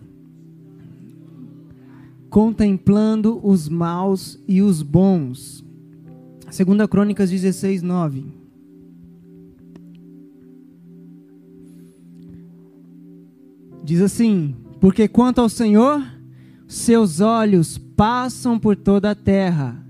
contemplando 2.28 3.38
os 3.46 3.68
maus 3.68 4.42
e 4.48 4.60
os 4.60 4.82
bons. 4.82 5.64
Segunda 6.50 6.88
Crônicas 6.88 7.30
16, 7.30 7.80
9. 7.80 8.26
Diz 13.84 14.00
assim: 14.00 14.56
Porque 14.80 15.06
quanto 15.06 15.40
ao 15.40 15.48
Senhor, 15.48 16.04
seus 16.66 17.20
olhos 17.20 17.78
passam 17.78 18.58
por 18.58 18.74
toda 18.74 19.12
a 19.12 19.14
terra, 19.14 19.80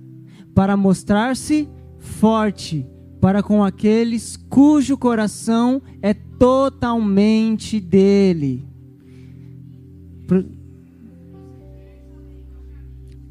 para 0.54 0.76
mostrar-se 0.76 1.66
forte 1.96 2.86
para 3.22 3.42
com 3.42 3.64
aqueles 3.64 4.36
cujo 4.36 4.98
coração 4.98 5.82
é 6.02 6.12
totalmente 6.38 7.80
dele. 7.80 8.66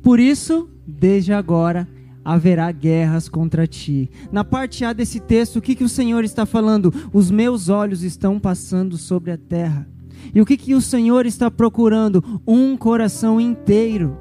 Por 0.04 0.20
isso, 0.20 0.70
desde 0.86 1.34
agora 1.34 1.88
haverá 2.24 2.70
guerras 2.72 3.30
contra 3.30 3.66
ti. 3.66 4.10
Na 4.32 4.44
parte 4.44 4.84
A 4.84 4.92
desse 4.92 5.20
texto, 5.20 5.58
o 5.58 5.62
que, 5.62 5.76
que 5.76 5.84
o 5.84 5.90
Senhor 5.90 6.26
está 6.26 6.46
falando? 6.46 6.94
Os 7.14 7.32
meus 7.32 7.70
olhos 7.70 8.04
estão 8.04 8.38
passando 8.38 8.98
sobre 8.98 9.32
a 9.32 9.38
terra. 9.38 9.88
E 10.36 10.42
o 10.42 10.46
que, 10.46 10.58
que 10.58 10.76
o 10.76 10.82
Senhor 10.82 11.26
está 11.26 11.50
procurando? 11.50 12.42
Um 12.46 12.76
coração 12.76 13.40
inteiro. 13.40 14.18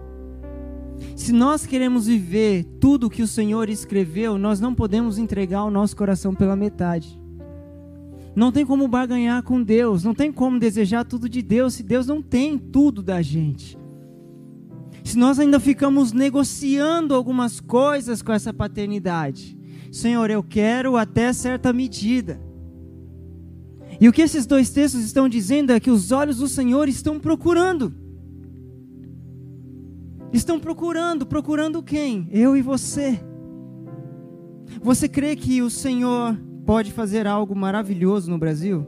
Se 1.16 1.32
nós 1.32 1.66
queremos 1.66 2.06
viver 2.06 2.64
tudo 2.80 3.08
o 3.08 3.10
que 3.10 3.22
o 3.22 3.26
Senhor 3.26 3.68
escreveu, 3.68 4.38
nós 4.38 4.60
não 4.60 4.72
podemos 4.72 5.18
entregar 5.18 5.64
o 5.64 5.70
nosso 5.70 5.96
coração 5.96 6.32
pela 6.32 6.54
metade. 6.54 7.18
Não 8.36 8.52
tem 8.52 8.66
como 8.66 8.86
barganhar 8.86 9.42
com 9.42 9.62
Deus, 9.62 10.04
não 10.04 10.14
tem 10.14 10.30
como 10.30 10.58
desejar 10.58 11.06
tudo 11.06 11.26
de 11.26 11.40
Deus 11.40 11.72
se 11.72 11.82
Deus 11.82 12.06
não 12.06 12.20
tem 12.20 12.58
tudo 12.58 13.02
da 13.02 13.22
gente. 13.22 13.78
Se 15.02 15.16
nós 15.16 15.38
ainda 15.38 15.58
ficamos 15.58 16.12
negociando 16.12 17.14
algumas 17.14 17.60
coisas 17.60 18.20
com 18.20 18.32
essa 18.32 18.52
paternidade, 18.52 19.56
Senhor, 19.90 20.30
eu 20.30 20.42
quero 20.42 20.98
até 20.98 21.32
certa 21.32 21.72
medida. 21.72 22.38
E 23.98 24.06
o 24.06 24.12
que 24.12 24.20
esses 24.20 24.44
dois 24.44 24.68
textos 24.68 25.02
estão 25.02 25.30
dizendo 25.30 25.72
é 25.72 25.80
que 25.80 25.90
os 25.90 26.12
olhos 26.12 26.36
do 26.36 26.46
Senhor 26.46 26.90
estão 26.90 27.18
procurando. 27.18 27.94
Estão 30.30 30.60
procurando, 30.60 31.24
procurando 31.24 31.82
quem? 31.82 32.28
Eu 32.30 32.54
e 32.54 32.60
você. 32.60 33.18
Você 34.82 35.08
crê 35.08 35.34
que 35.34 35.62
o 35.62 35.70
Senhor 35.70 36.36
pode 36.66 36.92
fazer 36.92 37.26
algo 37.26 37.54
maravilhoso 37.54 38.28
no 38.30 38.36
Brasil? 38.36 38.84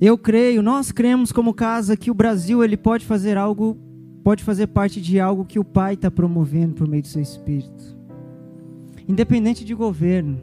Eu 0.00 0.16
creio, 0.16 0.62
nós 0.62 0.92
cremos 0.92 1.32
como 1.32 1.52
casa 1.52 1.96
que 1.96 2.10
o 2.10 2.14
Brasil 2.14 2.62
ele 2.62 2.76
pode 2.76 3.04
fazer 3.04 3.36
algo, 3.36 3.76
pode 4.22 4.44
fazer 4.44 4.68
parte 4.68 5.00
de 5.00 5.18
algo 5.18 5.44
que 5.44 5.58
o 5.58 5.64
Pai 5.64 5.94
está 5.94 6.08
promovendo 6.08 6.74
por 6.74 6.86
meio 6.86 7.02
do 7.02 7.08
seu 7.08 7.20
Espírito, 7.20 7.98
independente 9.08 9.64
de 9.64 9.74
governo. 9.74 10.40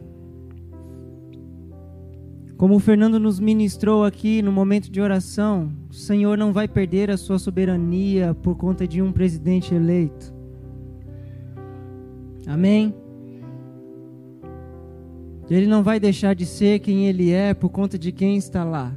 Como 2.57 2.75
o 2.75 2.79
Fernando 2.79 3.19
nos 3.19 3.39
ministrou 3.39 4.03
aqui 4.03 4.41
no 4.41 4.51
momento 4.51 4.91
de 4.91 4.99
oração, 4.99 5.71
o 5.89 5.93
Senhor 5.93 6.37
não 6.37 6.51
vai 6.51 6.67
perder 6.67 7.09
a 7.11 7.17
sua 7.17 7.37
soberania 7.37 8.33
por 8.33 8.57
conta 8.57 8.85
de 8.85 9.01
um 9.01 9.11
presidente 9.11 9.73
eleito. 9.73 10.34
Amém? 12.47 12.93
Ele 15.49 15.67
não 15.67 15.83
vai 15.83 15.99
deixar 15.99 16.33
de 16.33 16.45
ser 16.45 16.79
quem 16.79 17.07
ele 17.07 17.31
é 17.31 17.53
por 17.53 17.69
conta 17.69 17.99
de 17.99 18.11
quem 18.11 18.35
está 18.35 18.63
lá. 18.63 18.95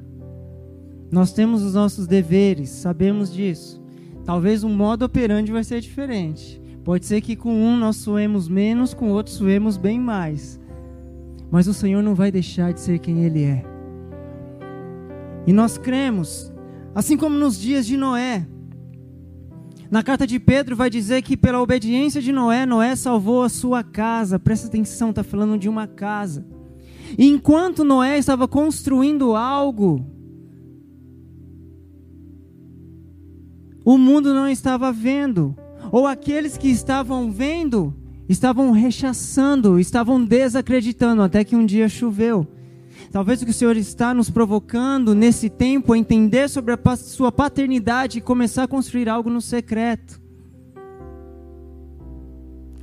Nós 1.11 1.33
temos 1.33 1.63
os 1.63 1.75
nossos 1.75 2.07
deveres, 2.07 2.71
sabemos 2.71 3.33
disso. 3.33 3.83
Talvez 4.25 4.63
o 4.63 4.69
modo 4.69 5.05
operante 5.05 5.53
vai 5.53 5.65
ser 5.65 5.81
diferente. 5.81 6.61
Pode 6.85 7.07
ser 7.07 7.21
que 7.21 7.37
com 7.37 7.53
um 7.53 7.77
nós 7.77 7.97
suemos 7.97 8.49
menos, 8.49 8.95
com 8.95 9.11
outro 9.11 9.33
suemos 9.33 9.77
bem 9.77 9.99
mais. 9.99 10.59
Mas 11.51 11.67
o 11.67 11.75
Senhor 11.75 12.03
não 12.03 12.15
vai 12.15 12.31
deixar 12.31 12.73
de 12.73 12.81
ser 12.81 12.99
quem 12.99 13.25
ele 13.25 13.45
é. 13.45 13.65
E 15.47 15.53
nós 15.53 15.79
cremos, 15.79 16.53
assim 16.95 17.17
como 17.17 17.39
nos 17.39 17.59
dias 17.59 17.87
de 17.87 17.97
Noé, 17.97 18.47
na 19.91 20.03
carta 20.03 20.27
de 20.27 20.39
Pedro 20.39 20.77
vai 20.77 20.91
dizer 20.91 21.23
que 21.23 21.37
pela 21.37 21.63
obediência 21.63 22.21
de 22.21 22.31
Noé, 22.31 22.67
Noé 22.67 22.95
salvou 22.95 23.43
a 23.43 23.49
sua 23.49 23.83
casa. 23.83 24.39
Presta 24.39 24.67
atenção, 24.67 25.11
está 25.11 25.23
falando 25.23 25.59
de 25.59 25.69
uma 25.69 25.87
casa. 25.87 26.47
E 27.17 27.27
enquanto 27.27 27.85
Noé 27.85 28.19
estava 28.19 28.47
construindo 28.47 29.35
algo, 29.35 30.05
o 33.83 33.97
mundo 33.97 34.35
não 34.35 34.47
estava 34.47 34.93
vendo, 34.93 35.57
ou 35.91 36.07
aqueles 36.07 36.59
que 36.59 36.69
estavam 36.69 37.31
vendo 37.31 37.95
estavam 38.29 38.73
rechaçando, 38.73 39.81
estavam 39.81 40.23
desacreditando, 40.23 41.23
até 41.23 41.43
que 41.43 41.57
um 41.57 41.65
dia 41.65 41.89
choveu. 41.89 42.47
Talvez 43.11 43.41
o 43.41 43.45
que 43.45 43.51
o 43.51 43.55
Senhor 43.55 43.77
está 43.77 44.13
nos 44.13 44.31
provocando 44.31 45.15
nesse 45.15 45.49
tempo 45.49 45.95
é 45.95 45.99
entender 45.99 46.49
sobre 46.49 46.73
a 46.73 46.97
sua 46.97 47.33
paternidade 47.33 48.19
e 48.19 48.23
começar 48.23 48.65
a 48.65 48.69
construir 48.69 49.09
algo 49.09 49.31
no 49.31 49.41
secreto. 49.41 50.21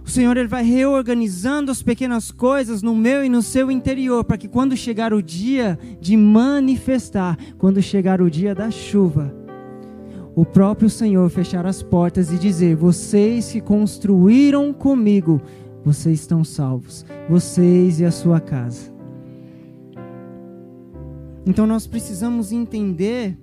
O 0.06 0.10
Senhor 0.10 0.38
ele 0.38 0.48
vai 0.48 0.64
reorganizando 0.64 1.72
as 1.72 1.82
pequenas 1.82 2.32
coisas 2.32 2.84
no 2.84 2.96
meu 2.96 3.26
e 3.26 3.30
no 3.30 3.42
seu 3.42 3.72
interior, 3.72 4.24
para 4.24 4.38
que 4.38 4.48
quando 4.48 4.78
chegar 4.78 5.12
o 5.14 5.22
dia 5.22 5.80
de 6.00 6.16
manifestar, 6.16 7.36
quando 7.58 7.82
chegar 7.82 8.22
o 8.22 8.30
dia 8.30 8.54
da 8.54 8.70
chuva, 8.70 9.34
o 10.36 10.46
próprio 10.46 10.92
Senhor 10.92 11.28
fechar 11.32 11.66
as 11.66 11.82
portas 11.82 12.32
e 12.32 12.38
dizer: 12.38 12.76
Vocês 12.76 13.52
que 13.52 13.60
construíram 13.60 14.72
comigo, 14.72 15.42
vocês 15.84 16.20
estão 16.20 16.44
salvos, 16.44 17.04
vocês 17.28 18.00
e 18.00 18.06
a 18.06 18.12
sua 18.12 18.40
casa. 18.40 18.95
Então 21.46 21.68
nós 21.68 21.86
precisamos 21.86 22.52
entender 22.52 23.38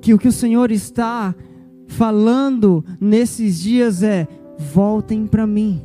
que 0.00 0.14
o 0.14 0.18
que 0.18 0.28
o 0.28 0.32
Senhor 0.32 0.70
está 0.70 1.34
falando 1.88 2.84
nesses 3.00 3.60
dias 3.60 4.02
é: 4.02 4.28
voltem 4.58 5.26
para 5.26 5.46
mim, 5.46 5.82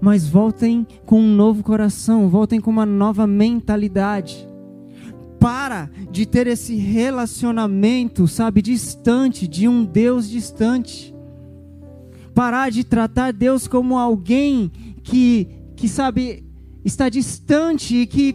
mas 0.00 0.28
voltem 0.28 0.86
com 1.04 1.20
um 1.20 1.34
novo 1.34 1.62
coração, 1.62 2.28
voltem 2.28 2.60
com 2.60 2.70
uma 2.70 2.86
nova 2.86 3.26
mentalidade 3.26 4.48
para 5.44 5.90
de 6.10 6.24
ter 6.24 6.46
esse 6.46 6.74
relacionamento, 6.74 8.26
sabe, 8.26 8.62
distante, 8.62 9.46
de 9.46 9.68
um 9.68 9.84
Deus 9.84 10.26
distante. 10.26 11.14
Parar 12.34 12.70
de 12.70 12.82
tratar 12.82 13.30
Deus 13.30 13.68
como 13.68 13.98
alguém 13.98 14.72
que, 15.02 15.46
que 15.76 15.86
sabe, 15.86 16.42
está 16.82 17.10
distante 17.10 17.94
e 17.94 18.06
que 18.06 18.34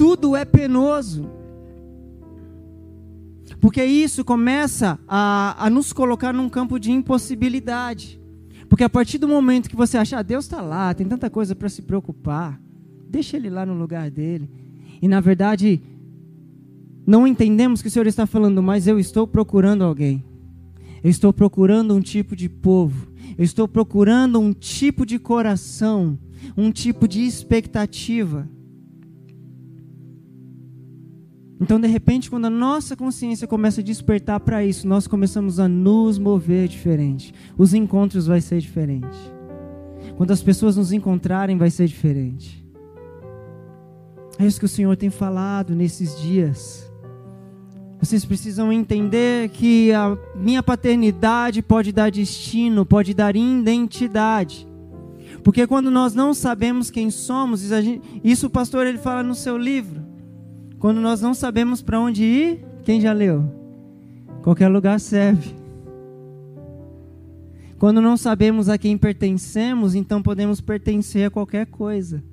tudo 0.00 0.34
é 0.34 0.46
penoso. 0.46 1.28
Porque 3.60 3.84
isso 3.84 4.24
começa 4.24 4.98
a, 5.06 5.66
a 5.66 5.68
nos 5.68 5.92
colocar 5.92 6.32
num 6.32 6.48
campo 6.48 6.80
de 6.80 6.90
impossibilidade. 6.90 8.18
Porque 8.66 8.82
a 8.82 8.88
partir 8.88 9.18
do 9.18 9.28
momento 9.28 9.68
que 9.68 9.76
você 9.76 9.98
achar, 9.98 10.20
ah, 10.20 10.22
Deus 10.22 10.46
está 10.46 10.62
lá, 10.62 10.94
tem 10.94 11.06
tanta 11.06 11.28
coisa 11.28 11.54
para 11.54 11.68
se 11.68 11.82
preocupar, 11.82 12.58
deixa 13.10 13.36
Ele 13.36 13.50
lá 13.50 13.66
no 13.66 13.74
lugar 13.74 14.10
dele. 14.10 14.48
E 15.02 15.06
na 15.06 15.20
verdade, 15.20 15.82
não 17.06 17.26
entendemos 17.26 17.82
que 17.82 17.88
o 17.88 17.90
Senhor 17.90 18.06
está 18.06 18.26
falando, 18.26 18.62
mas 18.62 18.86
eu 18.86 18.98
estou 18.98 19.26
procurando 19.26 19.84
alguém. 19.84 20.24
Eu 21.04 21.10
estou 21.10 21.30
procurando 21.30 21.94
um 21.94 22.00
tipo 22.00 22.34
de 22.34 22.48
povo. 22.48 23.12
Eu 23.36 23.44
estou 23.44 23.68
procurando 23.68 24.40
um 24.40 24.54
tipo 24.54 25.04
de 25.04 25.18
coração, 25.18 26.18
um 26.56 26.72
tipo 26.72 27.06
de 27.06 27.20
expectativa. 27.20 28.48
Então, 31.60 31.78
de 31.78 31.86
repente, 31.86 32.30
quando 32.30 32.46
a 32.46 32.50
nossa 32.50 32.96
consciência 32.96 33.46
começa 33.46 33.82
a 33.82 33.84
despertar 33.84 34.40
para 34.40 34.64
isso, 34.64 34.88
nós 34.88 35.06
começamos 35.06 35.60
a 35.60 35.68
nos 35.68 36.18
mover 36.18 36.66
diferente. 36.66 37.34
Os 37.58 37.74
encontros 37.74 38.26
vai 38.26 38.40
ser 38.40 38.60
diferente. 38.60 39.18
Quando 40.16 40.30
as 40.30 40.42
pessoas 40.42 40.78
nos 40.78 40.90
encontrarem, 40.90 41.58
vai 41.58 41.70
ser 41.70 41.86
diferente. 41.86 42.64
É 44.38 44.46
isso 44.46 44.58
que 44.58 44.64
o 44.64 44.68
Senhor 44.68 44.96
tem 44.96 45.10
falado 45.10 45.74
nesses 45.74 46.18
dias. 46.18 46.90
Vocês 48.00 48.24
precisam 48.24 48.72
entender 48.72 49.50
que 49.50 49.92
a 49.92 50.16
minha 50.34 50.62
paternidade 50.62 51.60
pode 51.60 51.92
dar 51.92 52.10
destino, 52.10 52.86
pode 52.86 53.12
dar 53.12 53.36
identidade. 53.36 54.66
Porque 55.44 55.66
quando 55.66 55.90
nós 55.90 56.14
não 56.14 56.32
sabemos 56.32 56.90
quem 56.90 57.10
somos, 57.10 57.62
isso 58.24 58.46
o 58.46 58.50
pastor 58.50 58.86
ele 58.86 58.96
fala 58.96 59.22
no 59.22 59.34
seu 59.34 59.58
livro. 59.58 60.09
Quando 60.80 60.98
nós 60.98 61.20
não 61.20 61.34
sabemos 61.34 61.82
para 61.82 62.00
onde 62.00 62.24
ir, 62.24 62.64
quem 62.84 63.02
já 63.02 63.12
leu? 63.12 63.44
Qualquer 64.42 64.68
lugar 64.68 64.98
serve. 64.98 65.54
Quando 67.78 68.00
não 68.00 68.16
sabemos 68.16 68.66
a 68.66 68.78
quem 68.78 68.96
pertencemos, 68.96 69.94
então 69.94 70.22
podemos 70.22 70.58
pertencer 70.58 71.26
a 71.26 71.30
qualquer 71.30 71.66
coisa. 71.66 72.24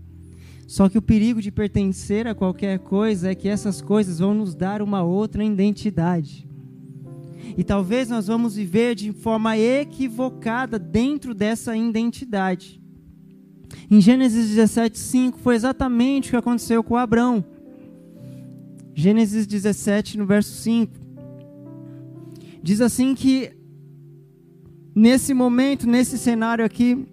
Só 0.65 0.87
que 0.87 0.97
o 0.97 1.01
perigo 1.01 1.41
de 1.41 1.51
pertencer 1.51 2.25
a 2.25 2.33
qualquer 2.33 2.79
coisa 2.79 3.31
é 3.31 3.35
que 3.35 3.49
essas 3.49 3.81
coisas 3.81 4.19
vão 4.19 4.33
nos 4.33 4.55
dar 4.55 4.81
uma 4.81 5.03
outra 5.03 5.43
identidade. 5.43 6.47
E 7.57 7.65
talvez 7.65 8.07
nós 8.07 8.27
vamos 8.27 8.55
viver 8.55 8.95
de 8.95 9.11
forma 9.11 9.57
equivocada 9.57 10.79
dentro 10.79 11.33
dessa 11.33 11.75
identidade. 11.75 12.81
Em 13.91 13.99
Gênesis 13.99 14.47
17, 14.47 14.97
5 14.97 15.37
foi 15.39 15.55
exatamente 15.55 16.29
o 16.29 16.31
que 16.31 16.37
aconteceu 16.37 16.81
com 16.81 16.95
Abraão. 16.95 17.43
Gênesis 18.99 19.45
17, 19.45 20.17
no 20.17 20.25
verso 20.25 20.49
5. 20.63 20.91
Diz 22.63 22.81
assim 22.81 23.13
que 23.13 23.51
nesse 24.95 25.35
momento, 25.35 25.87
nesse 25.87 26.17
cenário 26.17 26.65
aqui, 26.65 27.07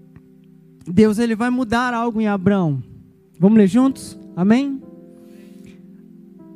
Deus 0.87 1.19
ele 1.19 1.37
vai 1.37 1.51
mudar 1.51 1.93
algo 1.93 2.23
em 2.23 2.27
Abraão. 2.27 2.83
Vamos 3.39 3.59
ler 3.59 3.67
juntos? 3.67 4.19
Amém? 4.35 4.83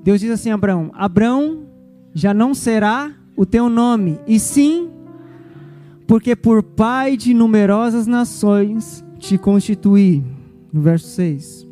Deus 0.03 0.19
diz 0.19 0.31
assim 0.31 0.51
a 0.51 0.55
Abraão: 0.55 0.91
Abraão 0.95 1.67
já 2.15 2.33
não 2.33 2.55
será 2.55 3.15
o 3.37 3.45
teu 3.45 3.69
nome, 3.69 4.19
e 4.27 4.41
sim, 4.41 4.89
porque 6.07 6.35
por 6.35 6.63
pai 6.63 7.19
de 7.19 7.35
numerosas 7.35 8.07
nações 8.07 9.05
te 9.19 9.37
constituí. 9.37 10.25
No 10.73 10.81
verso 10.81 11.09
6. 11.09 11.68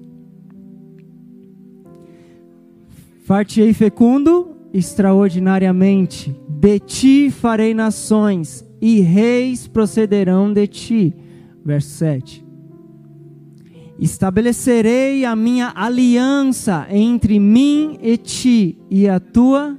Fartei 3.26 3.74
fecundo 3.74 4.56
extraordinariamente, 4.72 6.32
de 6.48 6.78
ti 6.78 7.28
farei 7.28 7.74
nações, 7.74 8.64
e 8.80 9.00
reis 9.00 9.66
procederão 9.66 10.52
de 10.52 10.64
ti. 10.68 11.12
Verso 11.64 11.88
7. 11.88 12.46
Estabelecerei 13.98 15.24
a 15.24 15.34
minha 15.34 15.72
aliança 15.74 16.86
entre 16.88 17.40
mim 17.40 17.98
e 18.00 18.16
ti 18.16 18.78
e 18.88 19.08
a 19.08 19.18
tua 19.18 19.76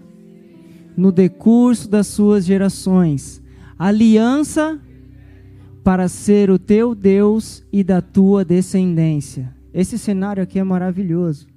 no 0.97 1.09
decurso 1.09 1.89
das 1.89 2.07
suas 2.07 2.43
gerações. 2.43 3.41
Aliança 3.79 4.77
para 5.85 6.09
ser 6.09 6.49
o 6.49 6.59
teu 6.59 6.93
Deus 6.93 7.65
e 7.71 7.81
da 7.81 8.01
tua 8.01 8.43
descendência. 8.43 9.55
Esse 9.73 9.97
cenário 9.97 10.43
aqui 10.43 10.59
é 10.59 10.63
maravilhoso. 10.65 11.47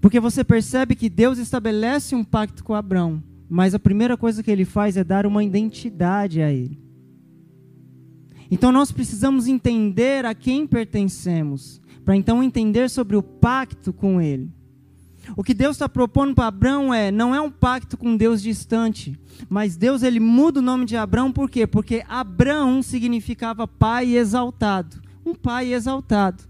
Porque 0.00 0.18
você 0.18 0.42
percebe 0.42 0.94
que 0.94 1.08
Deus 1.08 1.38
estabelece 1.38 2.14
um 2.14 2.24
pacto 2.24 2.64
com 2.64 2.74
Abraão, 2.74 3.22
mas 3.48 3.74
a 3.74 3.78
primeira 3.78 4.16
coisa 4.16 4.42
que 4.42 4.50
ele 4.50 4.64
faz 4.64 4.96
é 4.96 5.04
dar 5.04 5.26
uma 5.26 5.44
identidade 5.44 6.40
a 6.40 6.50
ele. 6.50 6.80
Então 8.50 8.72
nós 8.72 8.90
precisamos 8.90 9.46
entender 9.46 10.26
a 10.26 10.34
quem 10.34 10.66
pertencemos, 10.66 11.80
para 12.04 12.16
então 12.16 12.42
entender 12.42 12.90
sobre 12.90 13.14
o 13.14 13.22
pacto 13.22 13.92
com 13.92 14.20
Ele. 14.20 14.50
O 15.36 15.44
que 15.44 15.54
Deus 15.54 15.76
está 15.76 15.88
propondo 15.88 16.34
para 16.34 16.48
Abraão 16.48 16.92
é, 16.92 17.12
não 17.12 17.32
é 17.32 17.40
um 17.40 17.50
pacto 17.50 17.96
com 17.96 18.16
Deus 18.16 18.42
distante, 18.42 19.16
mas 19.48 19.76
Deus 19.76 20.02
ele 20.02 20.18
muda 20.18 20.58
o 20.58 20.62
nome 20.62 20.84
de 20.84 20.96
Abraão 20.96 21.30
por 21.30 21.48
quê? 21.48 21.66
Porque 21.66 22.02
Abraão 22.08 22.82
significava 22.82 23.68
pai 23.68 24.16
exaltado, 24.16 25.00
um 25.24 25.34
pai 25.34 25.72
exaltado. 25.72 26.42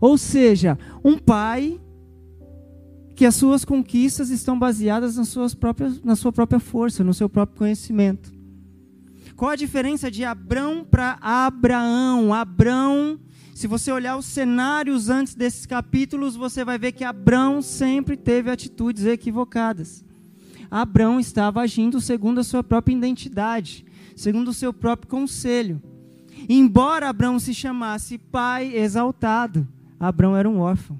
Ou 0.00 0.16
seja, 0.16 0.78
um 1.04 1.18
pai 1.18 1.78
que 3.14 3.26
as 3.26 3.34
suas 3.34 3.64
conquistas 3.64 4.30
estão 4.30 4.58
baseadas 4.58 5.16
nas 5.16 5.28
suas 5.28 5.54
próprias, 5.54 6.02
na 6.02 6.16
sua 6.16 6.32
própria 6.32 6.58
força, 6.58 7.04
no 7.04 7.14
seu 7.14 7.28
próprio 7.28 7.58
conhecimento. 7.58 8.32
Qual 9.36 9.50
a 9.50 9.56
diferença 9.56 10.10
de 10.10 10.24
Abrão 10.24 10.84
para 10.84 11.18
Abraão? 11.20 12.32
Abrão, 12.32 13.18
se 13.54 13.66
você 13.66 13.90
olhar 13.92 14.16
os 14.16 14.26
cenários 14.26 15.08
antes 15.08 15.34
desses 15.34 15.66
capítulos, 15.66 16.36
você 16.36 16.64
vai 16.64 16.78
ver 16.78 16.92
que 16.92 17.04
Abrão 17.04 17.60
sempre 17.60 18.16
teve 18.16 18.50
atitudes 18.50 19.04
equivocadas. 19.04 20.04
Abrão 20.70 21.20
estava 21.20 21.60
agindo 21.60 22.00
segundo 22.00 22.40
a 22.40 22.44
sua 22.44 22.64
própria 22.64 22.94
identidade, 22.94 23.84
segundo 24.16 24.48
o 24.48 24.54
seu 24.54 24.72
próprio 24.72 25.10
conselho. 25.10 25.82
Embora 26.48 27.08
Abrão 27.08 27.38
se 27.38 27.52
chamasse 27.52 28.16
pai 28.18 28.74
exaltado, 28.74 29.68
Abrão 30.00 30.36
era 30.36 30.48
um 30.48 30.58
órfão. 30.58 30.98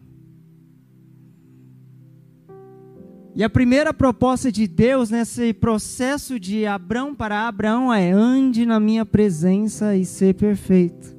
E 3.35 3.42
a 3.42 3.49
primeira 3.49 3.95
proposta 3.95 4.53
de 4.53 4.66
Deus 4.66 5.09
nesse 5.09 5.55
processo 5.55 6.38
de 6.38 6.66
Abraão 6.66 7.14
para 7.14 7.49
Abraão 7.49 7.92
é: 7.92 8.12
ande 8.12 8.66
na 8.66 8.79
minha 8.79 9.07
presença 9.07 9.97
e 9.97 10.05
ser 10.05 10.35
perfeito. 10.35 11.16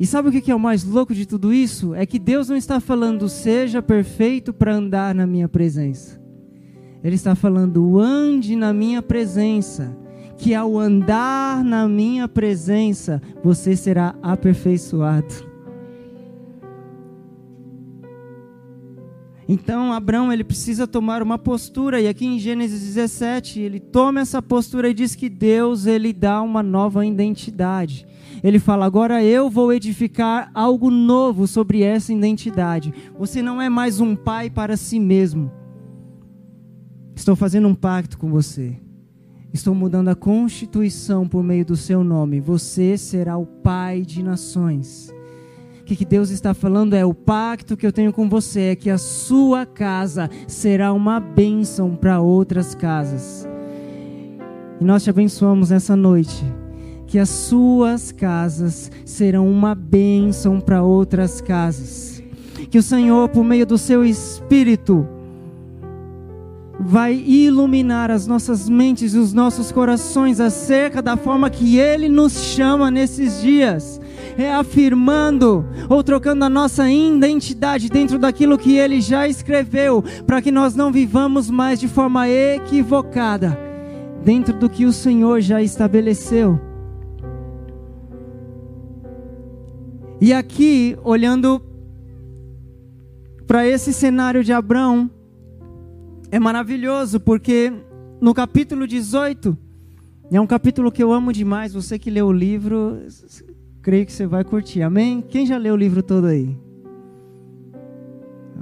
E 0.00 0.06
sabe 0.06 0.28
o 0.28 0.32
que 0.32 0.50
é 0.50 0.54
o 0.54 0.60
mais 0.60 0.84
louco 0.84 1.14
de 1.14 1.26
tudo 1.26 1.52
isso? 1.52 1.94
É 1.94 2.06
que 2.06 2.18
Deus 2.18 2.48
não 2.48 2.56
está 2.56 2.80
falando 2.80 3.28
seja 3.28 3.82
perfeito 3.82 4.52
para 4.52 4.74
andar 4.74 5.14
na 5.14 5.26
minha 5.26 5.48
presença. 5.48 6.20
Ele 7.02 7.14
está 7.14 7.34
falando 7.34 7.98
ande 7.98 8.56
na 8.56 8.72
minha 8.72 9.02
presença, 9.02 9.96
que 10.36 10.54
ao 10.54 10.78
andar 10.78 11.64
na 11.64 11.88
minha 11.88 12.28
presença 12.28 13.22
você 13.42 13.76
será 13.76 14.14
aperfeiçoado. 14.22 15.47
Então 19.48 19.94
Abraão 19.94 20.30
ele 20.30 20.44
precisa 20.44 20.86
tomar 20.86 21.22
uma 21.22 21.38
postura 21.38 21.98
e 21.98 22.06
aqui 22.06 22.26
em 22.26 22.38
Gênesis 22.38 22.82
17 22.82 23.58
ele 23.58 23.80
toma 23.80 24.20
essa 24.20 24.42
postura 24.42 24.90
e 24.90 24.94
diz 24.94 25.14
que 25.14 25.30
Deus 25.30 25.86
ele 25.86 26.12
dá 26.12 26.42
uma 26.42 26.62
nova 26.62 27.06
identidade. 27.06 28.06
Ele 28.44 28.58
fala: 28.58 28.84
agora 28.84 29.24
eu 29.24 29.48
vou 29.48 29.72
edificar 29.72 30.50
algo 30.52 30.90
novo 30.90 31.46
sobre 31.46 31.82
essa 31.82 32.12
identidade. 32.12 32.92
Você 33.18 33.40
não 33.40 33.60
é 33.60 33.70
mais 33.70 34.00
um 34.00 34.14
pai 34.14 34.50
para 34.50 34.76
si 34.76 35.00
mesmo. 35.00 35.50
Estou 37.16 37.34
fazendo 37.34 37.68
um 37.68 37.74
pacto 37.74 38.18
com 38.18 38.30
você. 38.30 38.76
Estou 39.52 39.74
mudando 39.74 40.08
a 40.08 40.14
constituição 40.14 41.26
por 41.26 41.42
meio 41.42 41.64
do 41.64 41.74
seu 41.74 42.04
nome. 42.04 42.38
Você 42.38 42.98
será 42.98 43.38
o 43.38 43.46
pai 43.46 44.02
de 44.02 44.22
nações. 44.22 45.10
Que, 45.88 45.96
que 45.96 46.04
Deus 46.04 46.28
está 46.28 46.52
falando 46.52 46.92
é: 46.92 47.02
o 47.02 47.14
pacto 47.14 47.74
que 47.74 47.86
eu 47.86 47.90
tenho 47.90 48.12
com 48.12 48.28
você 48.28 48.60
é 48.60 48.76
que 48.76 48.90
a 48.90 48.98
sua 48.98 49.64
casa 49.64 50.28
será 50.46 50.92
uma 50.92 51.18
bênção 51.18 51.96
para 51.96 52.20
outras 52.20 52.74
casas. 52.74 53.48
E 54.78 54.84
nós 54.84 55.02
te 55.02 55.08
abençoamos 55.08 55.70
nessa 55.70 55.96
noite. 55.96 56.44
Que 57.06 57.18
as 57.18 57.30
suas 57.30 58.12
casas 58.12 58.92
serão 59.02 59.50
uma 59.50 59.74
bênção 59.74 60.60
para 60.60 60.82
outras 60.82 61.40
casas. 61.40 62.22
Que 62.70 62.76
o 62.76 62.82
Senhor, 62.82 63.30
por 63.30 63.42
meio 63.42 63.64
do 63.64 63.78
seu 63.78 64.04
Espírito, 64.04 65.08
vai 66.78 67.14
iluminar 67.14 68.10
as 68.10 68.26
nossas 68.26 68.68
mentes 68.68 69.14
e 69.14 69.18
os 69.18 69.32
nossos 69.32 69.72
corações 69.72 70.38
acerca 70.38 71.00
da 71.00 71.16
forma 71.16 71.48
que 71.48 71.78
Ele 71.78 72.10
nos 72.10 72.34
chama 72.34 72.90
nesses 72.90 73.40
dias, 73.40 73.98
reafirmando 74.38 75.66
ou 75.88 76.00
trocando 76.04 76.44
a 76.44 76.48
nossa 76.48 76.88
identidade 76.88 77.88
dentro 77.88 78.20
daquilo 78.20 78.56
que 78.56 78.78
Ele 78.78 79.00
já 79.00 79.26
escreveu, 79.26 80.00
para 80.24 80.40
que 80.40 80.52
nós 80.52 80.76
não 80.76 80.92
vivamos 80.92 81.50
mais 81.50 81.80
de 81.80 81.88
forma 81.88 82.28
equivocada, 82.28 83.58
dentro 84.24 84.56
do 84.56 84.70
que 84.70 84.86
o 84.86 84.92
Senhor 84.92 85.40
já 85.40 85.60
estabeleceu. 85.60 86.60
E 90.20 90.32
aqui, 90.32 90.96
olhando 91.02 91.60
para 93.44 93.66
esse 93.66 93.92
cenário 93.92 94.44
de 94.44 94.52
Abraão, 94.52 95.10
é 96.30 96.38
maravilhoso 96.38 97.18
porque 97.18 97.72
no 98.20 98.32
capítulo 98.32 98.86
18, 98.86 99.58
é 100.30 100.40
um 100.40 100.46
capítulo 100.46 100.92
que 100.92 101.02
eu 101.02 101.12
amo 101.12 101.32
demais. 101.32 101.72
Você 101.72 101.98
que 101.98 102.08
leu 102.08 102.28
o 102.28 102.32
livro, 102.32 103.00
creio 103.82 104.06
que 104.06 104.12
você 104.12 104.26
vai 104.26 104.44
curtir. 104.44 104.82
Amém? 104.82 105.22
Quem 105.22 105.46
já 105.46 105.56
leu 105.56 105.74
o 105.74 105.76
livro 105.76 106.02
todo 106.02 106.26
aí? 106.26 106.56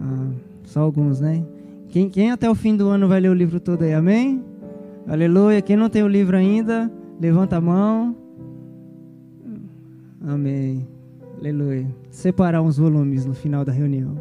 Ah, 0.01 0.31
só 0.65 0.81
alguns, 0.81 1.21
né? 1.21 1.45
Quem, 1.89 2.09
quem 2.11 2.31
até 2.31 2.49
o 2.49 2.55
fim 2.55 2.77
do 2.77 2.89
ano 2.89 3.09
vai 3.09 3.21
ler 3.21 3.31
o 3.31 3.35
livro 3.35 3.59
todo 3.59 3.83
aí? 3.83 3.95
Amém? 3.95 4.45
Aleluia. 5.07 5.63
Quem 5.63 5.77
não 5.77 5.89
tem 5.89 6.03
o 6.03 6.09
livro 6.09 6.37
ainda, 6.37 6.91
levanta 7.21 7.57
a 7.57 7.61
mão. 7.61 8.17
Amém. 10.21 10.87
Aleluia. 11.39 11.87
Separar 12.11 12.63
uns 12.63 12.77
volumes 12.77 13.25
no 13.25 13.35
final 13.35 13.65
da 13.65 13.73
reunião. 13.73 14.17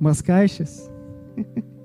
Umas 0.00 0.20
caixas. 0.20 0.90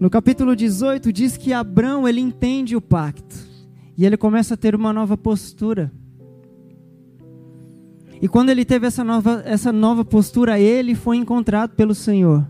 No 0.00 0.08
capítulo 0.08 0.54
18 0.54 1.12
diz 1.12 1.36
que 1.36 1.52
Abraão 1.52 2.06
ele 2.06 2.20
entende 2.20 2.76
o 2.76 2.80
pacto 2.80 3.47
e 3.98 4.06
ele 4.06 4.16
começa 4.16 4.54
a 4.54 4.56
ter 4.56 4.74
uma 4.74 4.92
nova 4.92 5.16
postura. 5.16 5.92
E 8.22 8.28
quando 8.28 8.50
ele 8.50 8.64
teve 8.64 8.86
essa 8.86 9.02
nova, 9.02 9.42
essa 9.44 9.72
nova 9.72 10.04
postura, 10.04 10.58
ele 10.58 10.94
foi 10.94 11.16
encontrado 11.16 11.74
pelo 11.74 11.94
Senhor. 11.94 12.46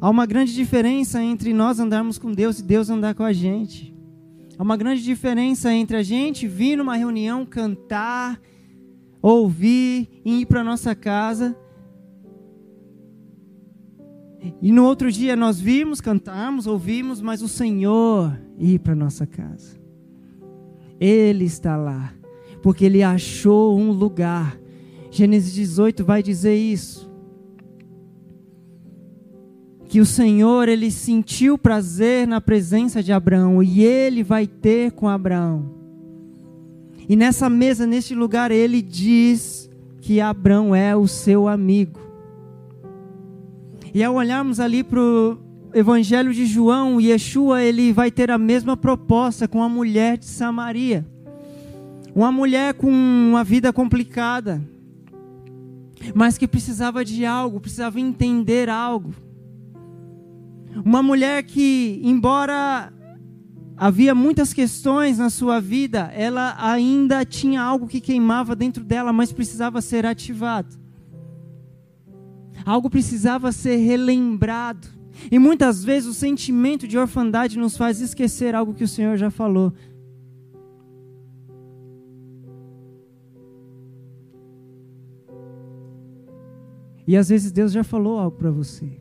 Há 0.00 0.08
uma 0.08 0.26
grande 0.26 0.54
diferença 0.54 1.22
entre 1.22 1.52
nós 1.52 1.78
andarmos 1.78 2.16
com 2.16 2.32
Deus 2.32 2.60
e 2.60 2.62
Deus 2.62 2.88
andar 2.88 3.14
com 3.14 3.24
a 3.24 3.32
gente. 3.32 3.92
Há 4.56 4.62
uma 4.62 4.76
grande 4.76 5.02
diferença 5.02 5.72
entre 5.72 5.96
a 5.96 6.02
gente 6.02 6.46
vir 6.46 6.76
numa 6.76 6.96
reunião, 6.96 7.44
cantar, 7.44 8.40
ouvir 9.20 10.22
e 10.24 10.42
ir 10.42 10.46
para 10.46 10.62
nossa 10.62 10.94
casa 10.94 11.56
e 14.62 14.72
no 14.72 14.84
outro 14.84 15.12
dia 15.12 15.36
nós 15.36 15.60
vimos, 15.60 16.00
cantamos, 16.00 16.66
ouvimos, 16.66 17.20
mas 17.20 17.42
o 17.42 17.48
Senhor 17.48 18.40
ir 18.58 18.78
para 18.78 18.94
nossa 18.94 19.26
casa. 19.26 19.79
Ele 21.00 21.46
está 21.46 21.76
lá, 21.76 22.12
porque 22.62 22.84
ele 22.84 23.02
achou 23.02 23.78
um 23.78 23.90
lugar. 23.90 24.60
Gênesis 25.10 25.54
18 25.54 26.04
vai 26.04 26.22
dizer 26.22 26.54
isso. 26.54 27.10
Que 29.86 29.98
o 29.98 30.06
Senhor 30.06 30.68
ele 30.68 30.90
sentiu 30.90 31.58
prazer 31.58 32.28
na 32.28 32.40
presença 32.40 33.02
de 33.02 33.12
Abraão 33.12 33.62
e 33.62 33.82
ele 33.82 34.22
vai 34.22 34.46
ter 34.46 34.92
com 34.92 35.08
Abraão. 35.08 35.74
E 37.08 37.16
nessa 37.16 37.50
mesa, 37.50 37.86
neste 37.86 38.14
lugar, 38.14 38.52
ele 38.52 38.80
diz 38.80 39.68
que 40.00 40.20
Abraão 40.20 40.74
é 40.74 40.94
o 40.94 41.08
seu 41.08 41.48
amigo. 41.48 41.98
E 43.92 44.04
ao 44.04 44.14
olharmos 44.14 44.60
ali 44.60 44.84
para 44.84 45.00
Evangelho 45.72 46.32
de 46.34 46.46
João, 46.46 47.00
Yeshua 47.00 47.62
ele 47.62 47.92
vai 47.92 48.10
ter 48.10 48.30
a 48.30 48.38
mesma 48.38 48.76
proposta 48.76 49.46
com 49.46 49.62
a 49.62 49.68
mulher 49.68 50.18
de 50.18 50.26
Samaria. 50.26 51.06
Uma 52.14 52.32
mulher 52.32 52.74
com 52.74 52.90
uma 52.90 53.44
vida 53.44 53.72
complicada, 53.72 54.60
mas 56.14 56.36
que 56.36 56.48
precisava 56.48 57.04
de 57.04 57.24
algo, 57.24 57.60
precisava 57.60 58.00
entender 58.00 58.68
algo. 58.68 59.14
Uma 60.84 61.02
mulher 61.02 61.42
que, 61.44 62.00
embora 62.02 62.92
havia 63.76 64.14
muitas 64.14 64.52
questões 64.52 65.18
na 65.18 65.30
sua 65.30 65.60
vida, 65.60 66.10
ela 66.14 66.54
ainda 66.58 67.24
tinha 67.24 67.62
algo 67.62 67.86
que 67.86 68.00
queimava 68.00 68.56
dentro 68.56 68.84
dela, 68.84 69.12
mas 69.12 69.32
precisava 69.32 69.80
ser 69.80 70.04
ativado. 70.04 70.78
Algo 72.64 72.90
precisava 72.90 73.52
ser 73.52 73.76
relembrado. 73.76 74.99
E 75.30 75.38
muitas 75.38 75.84
vezes 75.84 76.08
o 76.08 76.14
sentimento 76.14 76.86
de 76.86 76.98
orfandade 76.98 77.58
nos 77.58 77.76
faz 77.76 78.00
esquecer 78.00 78.54
algo 78.54 78.74
que 78.74 78.84
o 78.84 78.88
Senhor 78.88 79.16
já 79.16 79.30
falou. 79.30 79.72
E 87.06 87.16
às 87.16 87.28
vezes 87.28 87.50
Deus 87.50 87.72
já 87.72 87.82
falou 87.82 88.18
algo 88.18 88.36
para 88.36 88.50
você. 88.50 89.00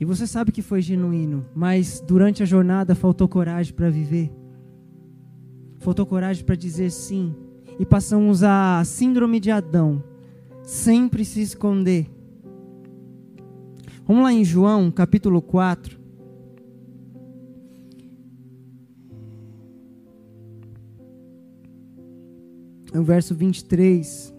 E 0.00 0.04
você 0.04 0.28
sabe 0.28 0.52
que 0.52 0.62
foi 0.62 0.80
genuíno, 0.80 1.44
mas 1.54 2.00
durante 2.00 2.42
a 2.42 2.46
jornada 2.46 2.94
faltou 2.94 3.26
coragem 3.26 3.74
para 3.74 3.90
viver. 3.90 4.30
Faltou 5.80 6.06
coragem 6.06 6.44
para 6.44 6.54
dizer 6.54 6.90
sim. 6.90 7.34
E 7.80 7.84
passamos 7.84 8.44
a 8.44 8.82
síndrome 8.84 9.40
de 9.40 9.50
Adão 9.50 10.02
sempre 10.62 11.24
se 11.24 11.40
esconder. 11.40 12.06
Vamos 14.08 14.22
lá 14.22 14.32
em 14.32 14.42
João, 14.42 14.90
capítulo 14.90 15.42
4. 15.42 16.00
O 22.94 23.02
verso 23.02 23.34
23. 23.34 24.34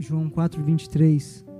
João 0.00 0.28
4, 0.28 0.64
23. 0.64 1.53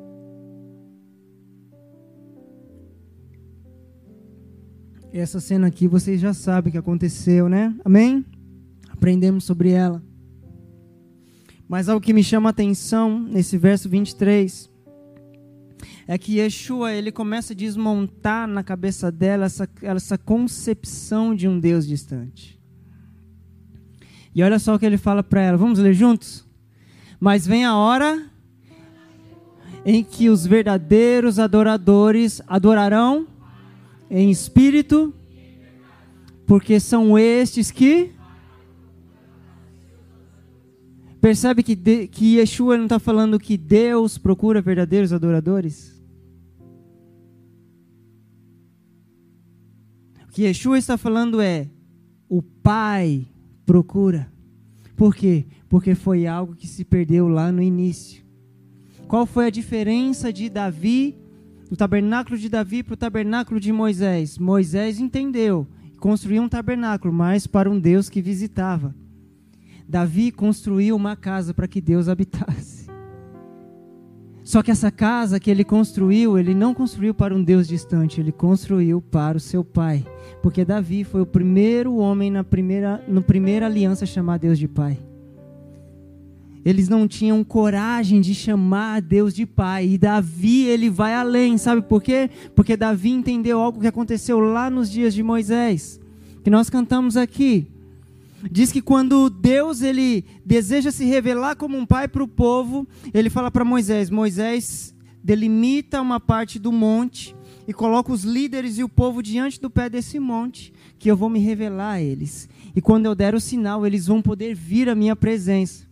Essa 5.17 5.39
cena 5.39 5.69
aqui 5.69 5.87
vocês 5.87 6.21
já 6.21 6.35
sabem 6.35 6.73
que 6.73 6.77
aconteceu, 6.77 7.49
né? 7.49 7.73
Amém? 7.85 8.25
Aprendemos 8.91 9.45
sobre 9.45 9.71
ela. 9.71 10.03
Mas 11.69 11.89
algo 11.89 12.05
que 12.05 12.13
me 12.13 12.25
chama 12.25 12.49
a 12.49 12.51
atenção 12.51 13.21
nesse 13.21 13.57
verso 13.57 13.89
23 13.89 14.69
é 16.09 16.19
que 16.19 16.39
Yeshua 16.39 16.93
ele 16.93 17.13
começa 17.13 17.53
a 17.53 17.57
desmontar 17.57 18.49
na 18.49 18.65
cabeça 18.65 19.13
dela 19.13 19.47
essa, 19.47 19.69
essa 19.83 20.19
concepção 20.19 21.33
de 21.33 21.47
um 21.47 21.61
Deus 21.61 21.87
distante. 21.87 22.61
E 24.35 24.43
olha 24.43 24.59
só 24.59 24.75
o 24.75 24.79
que 24.81 24.85
ele 24.85 24.99
fala 24.99 25.23
para 25.23 25.43
ela. 25.43 25.57
Vamos 25.57 25.79
ler 25.79 25.95
juntos? 25.95 26.45
Mas 27.21 27.47
vem 27.47 27.65
a 27.65 27.77
hora 27.77 28.21
em 29.87 30.03
que 30.03 30.29
os 30.29 30.45
verdadeiros 30.45 31.39
adoradores 31.39 32.43
adorarão 32.49 33.29
em 34.11 34.31
espírito, 34.31 35.15
porque 36.47 36.79
são 36.79 37.19
estes 37.19 37.71
que. 37.71 38.13
Percebe 41.21 41.63
que, 41.63 41.75
de, 41.75 42.07
que 42.07 42.37
Yeshua 42.37 42.77
não 42.77 42.85
está 42.85 42.99
falando 42.99 43.41
que 43.41 43.57
Deus 43.57 44.19
procura 44.19 44.61
verdadeiros 44.61 45.13
adoradores? 45.13 46.03
O 50.29 50.33
que 50.33 50.43
Yeshua 50.43 50.79
está 50.79 50.99
falando 50.99 51.41
é: 51.41 51.71
o 52.29 52.43
Pai 52.43 53.27
procura. 53.65 54.31
Por 54.97 55.15
quê? 55.15 55.47
Porque 55.69 55.95
foi 55.95 56.27
algo 56.27 56.55
que 56.55 56.67
se 56.67 56.85
perdeu 56.85 57.27
lá 57.27 57.51
no 57.51 57.63
início. 57.63 58.23
Qual 59.09 59.27
foi 59.27 59.47
a 59.47 59.51
diferença 59.51 60.33
de 60.33 60.49
Davi 60.49 61.17
do 61.75 61.77
tabernáculo 61.77 62.39
de 62.39 62.49
Davi 62.49 62.85
para 62.85 62.95
o 62.95 62.97
tabernáculo 62.97 63.59
de 63.59 63.73
Moisés. 63.73 64.39
Moisés 64.39 65.01
entendeu, 65.01 65.67
construiu 65.99 66.41
um 66.41 66.49
tabernáculo, 66.49 67.13
mas 67.13 67.49
para 67.49 67.69
um 67.69 67.81
Deus 67.81 68.09
que 68.09 68.23
visitava. 68.23 68.95
Davi 69.89 70.31
construiu 70.31 70.95
uma 70.95 71.17
casa 71.17 71.53
para 71.53 71.67
que 71.67 71.81
Deus 71.81 72.09
habitasse. 72.09 72.87
Só 74.45 74.63
que 74.63 74.71
essa 74.71 74.93
casa 74.93 75.41
que 75.41 75.51
ele 75.51 75.65
construiu, 75.65 76.39
ele 76.39 76.55
não 76.55 76.73
construiu 76.73 77.13
para 77.13 77.35
um 77.35 77.43
Deus 77.43 77.67
distante, 77.67 78.21
ele 78.21 78.31
construiu 78.31 79.03
para 79.03 79.37
o 79.37 79.41
seu 79.41 79.65
pai. 79.65 80.07
Porque 80.41 80.65
Davi 80.65 81.03
foi 81.03 81.23
o 81.23 81.27
primeiro 81.27 81.97
homem 81.97 82.31
na 82.31 82.45
primeira, 82.45 83.03
na 83.09 83.21
primeira 83.21 83.67
aliança 83.67 84.05
a 84.05 84.07
chamar 84.07 84.39
Deus 84.39 84.61
de 84.61 84.69
pai. 84.69 84.97
Eles 86.65 86.89
não 86.89 87.07
tinham 87.07 87.45
coragem 87.45 88.21
de 88.21 88.35
chamar 88.35 89.03
Deus 89.03 89.35
de 89.35 89.45
pai. 89.45 89.87
E 89.89 89.99
Davi, 89.99 90.65
ele 90.65 90.89
vai 90.89 91.15
além, 91.15 91.59
sabe 91.59 91.83
por 91.83 92.03
quê? 92.03 92.31
Porque 92.55 92.77
Davi 92.77 93.11
entendeu 93.11 93.61
algo 93.61 93.81
que 93.81 93.87
aconteceu 93.87 94.41
lá 94.41 94.71
nos 94.71 94.91
dias 94.91 95.13
de 95.13 95.23
Moisés, 95.23 96.01
que 96.43 96.51
nós 96.51 96.71
cantamos 96.71 97.17
aqui. 97.17 97.67
Diz 98.51 98.73
que 98.73 98.83
quando 98.83 99.31
Deus 99.31 99.83
ele 99.83 100.25
deseja 100.45 100.91
se 100.91 101.05
revelar 101.05 101.57
como 101.57 101.77
um 101.77 101.87
pai 101.87 102.09
para 102.09 102.23
o 102.23 102.29
povo, 102.29 102.87
ele 103.13 103.31
fala 103.31 103.51
para 103.51 103.65
Moisés: 103.65 104.11
Moisés 104.11 104.95
delimita 105.23 106.01
uma 106.01 106.21
parte 106.21 106.59
do 106.59 106.71
monte 106.71 107.35
e 107.67 107.73
coloca 107.73 108.13
os 108.13 108.25
líderes 108.25 108.79
e 108.79 108.85
o 108.85 108.89
povo 108.89 109.23
diante 109.23 109.61
do 109.61 109.71
pé 109.71 109.89
desse 109.89 110.19
monte, 110.19 110.73
que 110.99 111.11
eu 111.11 111.17
vou 111.17 111.31
me 111.31 111.39
revelar 111.39 111.93
a 111.93 112.03
eles. 112.03 112.49
E 112.77 112.81
quando 112.81 113.07
eu 113.07 113.15
der 113.15 113.35
o 113.35 113.41
sinal, 113.41 113.87
eles 113.87 114.07
vão 114.07 114.21
poder 114.21 114.55
vir 114.55 114.89
à 114.89 114.95
minha 114.95 115.17
presença. 115.17 115.87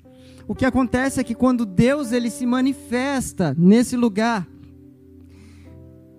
O 0.53 0.55
que 0.55 0.67
acontece 0.67 1.19
é 1.19 1.25
que 1.25 1.35
quando 1.35 1.65
Deus 1.65 2.13
ele 2.13 2.29
se 2.29 2.45
manifesta 2.45 3.57
nesse 3.59 3.97
lugar, 3.97 4.47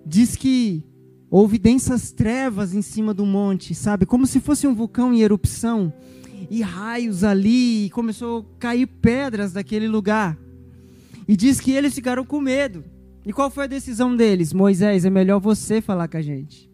diz 0.04 0.34
que 0.34 0.84
houve 1.30 1.56
densas 1.56 2.10
trevas 2.10 2.74
em 2.74 2.82
cima 2.82 3.14
do 3.14 3.24
monte, 3.24 3.76
sabe? 3.76 4.04
Como 4.04 4.26
se 4.26 4.40
fosse 4.40 4.66
um 4.66 4.74
vulcão 4.74 5.14
em 5.14 5.20
erupção 5.20 5.92
e 6.50 6.62
raios 6.62 7.22
ali, 7.22 7.86
e 7.86 7.90
começou 7.90 8.40
a 8.40 8.58
cair 8.58 8.88
pedras 8.88 9.52
daquele 9.52 9.86
lugar. 9.86 10.36
E 11.28 11.36
diz 11.36 11.60
que 11.60 11.70
eles 11.70 11.94
ficaram 11.94 12.24
com 12.24 12.40
medo. 12.40 12.84
E 13.24 13.32
qual 13.32 13.48
foi 13.52 13.64
a 13.64 13.68
decisão 13.68 14.16
deles? 14.16 14.52
Moisés, 14.52 15.04
é 15.04 15.10
melhor 15.10 15.38
você 15.38 15.80
falar 15.80 16.08
com 16.08 16.16
a 16.16 16.22
gente. 16.22 16.68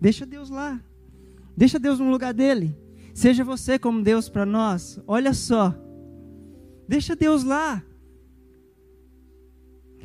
Deixa 0.00 0.24
Deus 0.24 0.48
lá. 0.48 0.80
Deixa 1.54 1.78
Deus 1.78 1.98
no 1.98 2.10
lugar 2.10 2.32
dele. 2.32 2.74
Seja 3.12 3.44
você 3.44 3.78
como 3.78 4.00
Deus 4.00 4.30
para 4.30 4.46
nós. 4.46 4.98
Olha 5.06 5.34
só. 5.34 5.78
Deixa 6.88 7.16
Deus 7.16 7.44
lá. 7.44 7.82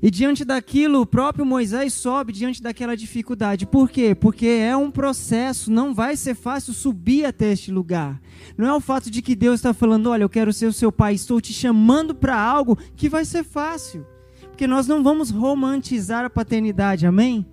E 0.02 0.12
diante 0.12 0.46
daquilo, 0.46 1.02
o 1.02 1.06
próprio 1.06 1.46
Moisés 1.46 1.94
sobe 1.94 2.32
diante 2.32 2.62
daquela 2.62 2.96
dificuldade. 2.96 3.66
Por 3.66 3.90
quê? 3.90 4.14
Porque 4.14 4.46
é 4.46 4.78
um 4.78 4.92
processo, 4.92 5.72
não 5.72 5.94
vai 5.94 6.16
ser 6.16 6.36
fácil 6.36 6.74
subir 6.74 7.26
até 7.26 7.52
este 7.52 7.72
lugar. 7.72 8.22
Não 8.56 8.68
é 8.68 8.74
o 8.74 8.80
fato 8.80 9.10
de 9.10 9.22
que 9.24 9.36
Deus 9.36 9.56
está 9.56 9.74
falando: 9.74 10.08
olha, 10.08 10.24
eu 10.24 10.30
quero 10.30 10.54
ser 10.54 10.68
o 10.68 10.74
seu 10.74 10.92
pai, 10.92 11.16
estou 11.16 11.42
te 11.42 11.52
chamando 11.52 12.14
para 12.14 12.40
algo 12.40 12.78
que 12.96 13.10
vai 13.10 13.26
ser 13.26 13.44
fácil. 13.44 14.06
Porque 14.44 14.68
nós 14.68 14.88
não 14.88 15.04
vamos 15.04 15.32
romantizar 15.32 16.24
a 16.24 16.30
paternidade, 16.30 17.08
amém? 17.08 17.46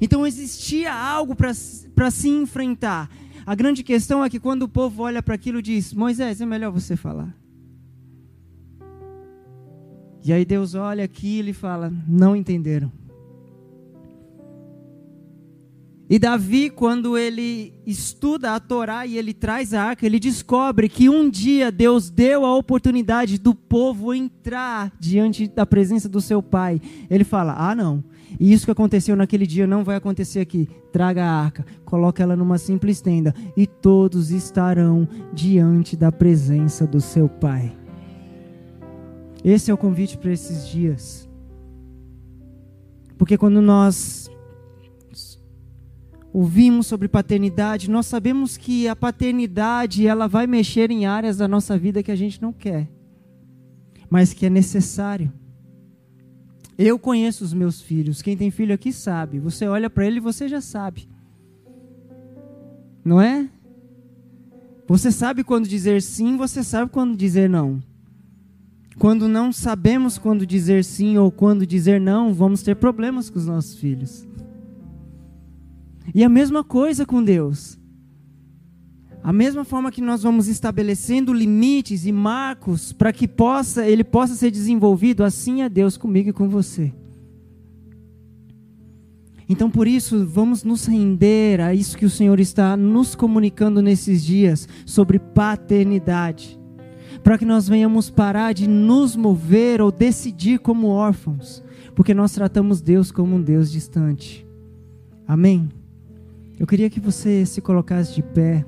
Então 0.00 0.26
existia 0.26 0.92
algo 0.92 1.36
para 1.36 2.10
se 2.10 2.28
enfrentar. 2.28 3.10
A 3.44 3.54
grande 3.54 3.82
questão 3.82 4.24
é 4.24 4.30
que 4.30 4.40
quando 4.40 4.62
o 4.62 4.68
povo 4.68 5.02
olha 5.02 5.22
para 5.22 5.34
aquilo, 5.34 5.60
diz: 5.60 5.92
Moisés, 5.92 6.40
é 6.40 6.46
melhor 6.46 6.70
você 6.70 6.96
falar. 6.96 7.34
E 10.28 10.32
aí 10.32 10.44
Deus 10.44 10.74
olha 10.74 11.04
aqui 11.04 11.40
e 11.40 11.52
fala: 11.54 11.90
não 12.06 12.36
entenderam. 12.36 12.92
E 16.10 16.18
Davi, 16.18 16.68
quando 16.68 17.16
ele 17.16 17.72
estuda 17.86 18.54
a 18.54 18.60
Torá 18.60 19.06
e 19.06 19.16
ele 19.16 19.32
traz 19.32 19.72
a 19.72 19.82
arca, 19.82 20.04
ele 20.04 20.20
descobre 20.20 20.86
que 20.86 21.08
um 21.08 21.30
dia 21.30 21.72
Deus 21.72 22.10
deu 22.10 22.44
a 22.44 22.54
oportunidade 22.54 23.38
do 23.38 23.54
povo 23.54 24.12
entrar 24.12 24.92
diante 25.00 25.48
da 25.48 25.64
presença 25.64 26.10
do 26.10 26.20
seu 26.20 26.42
pai. 26.42 26.78
Ele 27.08 27.24
fala: 27.24 27.54
Ah, 27.56 27.74
não. 27.74 28.04
E 28.38 28.52
isso 28.52 28.66
que 28.66 28.70
aconteceu 28.70 29.16
naquele 29.16 29.46
dia 29.46 29.66
não 29.66 29.82
vai 29.82 29.96
acontecer 29.96 30.40
aqui. 30.40 30.68
Traga 30.92 31.24
a 31.24 31.42
arca, 31.42 31.64
coloque 31.86 32.20
ela 32.20 32.36
numa 32.36 32.58
simples 32.58 33.00
tenda 33.00 33.34
e 33.56 33.66
todos 33.66 34.30
estarão 34.30 35.08
diante 35.32 35.96
da 35.96 36.12
presença 36.12 36.86
do 36.86 37.00
seu 37.00 37.30
pai. 37.30 37.77
Esse 39.44 39.70
é 39.70 39.74
o 39.74 39.78
convite 39.78 40.18
para 40.18 40.32
esses 40.32 40.66
dias. 40.66 41.28
Porque 43.16 43.36
quando 43.36 43.60
nós 43.60 44.30
ouvimos 46.32 46.86
sobre 46.86 47.08
paternidade, 47.08 47.90
nós 47.90 48.06
sabemos 48.06 48.56
que 48.56 48.86
a 48.86 48.94
paternidade 48.94 50.06
ela 50.06 50.28
vai 50.28 50.46
mexer 50.46 50.90
em 50.90 51.06
áreas 51.06 51.36
da 51.36 51.48
nossa 51.48 51.76
vida 51.76 52.02
que 52.02 52.12
a 52.12 52.16
gente 52.16 52.40
não 52.40 52.52
quer, 52.52 52.88
mas 54.08 54.32
que 54.32 54.46
é 54.46 54.50
necessário. 54.50 55.32
Eu 56.76 56.96
conheço 56.96 57.42
os 57.42 57.52
meus 57.52 57.80
filhos. 57.82 58.22
Quem 58.22 58.36
tem 58.36 58.52
filho 58.52 58.72
aqui 58.72 58.92
sabe. 58.92 59.40
Você 59.40 59.66
olha 59.66 59.90
para 59.90 60.06
ele 60.06 60.18
e 60.18 60.20
você 60.20 60.46
já 60.46 60.60
sabe. 60.60 61.08
Não 63.04 63.20
é? 63.20 63.48
Você 64.86 65.10
sabe 65.10 65.42
quando 65.42 65.66
dizer 65.66 66.00
sim, 66.00 66.36
você 66.36 66.62
sabe 66.62 66.92
quando 66.92 67.16
dizer 67.16 67.50
não. 67.50 67.82
Quando 68.98 69.28
não 69.28 69.52
sabemos 69.52 70.18
quando 70.18 70.44
dizer 70.44 70.84
sim 70.84 71.16
ou 71.16 71.30
quando 71.30 71.64
dizer 71.64 72.00
não, 72.00 72.34
vamos 72.34 72.62
ter 72.62 72.74
problemas 72.74 73.30
com 73.30 73.38
os 73.38 73.46
nossos 73.46 73.76
filhos. 73.76 74.26
E 76.12 76.24
a 76.24 76.28
mesma 76.28 76.64
coisa 76.64 77.06
com 77.06 77.22
Deus. 77.22 77.78
A 79.22 79.32
mesma 79.32 79.64
forma 79.64 79.92
que 79.92 80.00
nós 80.00 80.22
vamos 80.22 80.48
estabelecendo 80.48 81.32
limites 81.32 82.06
e 82.06 82.12
marcos 82.12 82.92
para 82.92 83.12
que 83.12 83.28
possa, 83.28 83.86
ele 83.86 84.02
possa 84.02 84.34
ser 84.34 84.50
desenvolvido, 84.50 85.22
assim 85.22 85.62
é 85.62 85.68
Deus 85.68 85.96
comigo 85.96 86.30
e 86.30 86.32
com 86.32 86.48
você. 86.48 86.92
Então, 89.48 89.70
por 89.70 89.86
isso, 89.86 90.26
vamos 90.26 90.64
nos 90.64 90.86
render 90.86 91.60
a 91.60 91.72
isso 91.72 91.96
que 91.96 92.04
o 92.04 92.10
Senhor 92.10 92.38
está 92.38 92.76
nos 92.76 93.14
comunicando 93.14 93.80
nesses 93.80 94.24
dias 94.24 94.68
sobre 94.84 95.18
paternidade 95.18 96.58
para 97.22 97.36
que 97.38 97.44
nós 97.44 97.68
venhamos 97.68 98.10
parar 98.10 98.52
de 98.52 98.68
nos 98.68 99.16
mover 99.16 99.80
ou 99.80 99.90
decidir 99.90 100.58
como 100.58 100.88
órfãos, 100.88 101.62
porque 101.94 102.14
nós 102.14 102.32
tratamos 102.32 102.80
Deus 102.80 103.10
como 103.10 103.36
um 103.36 103.42
Deus 103.42 103.70
distante. 103.70 104.46
Amém? 105.26 105.68
Eu 106.58 106.66
queria 106.66 106.90
que 106.90 106.98
você 106.98 107.44
se 107.46 107.60
colocasse 107.60 108.14
de 108.14 108.22
pé 108.22 108.64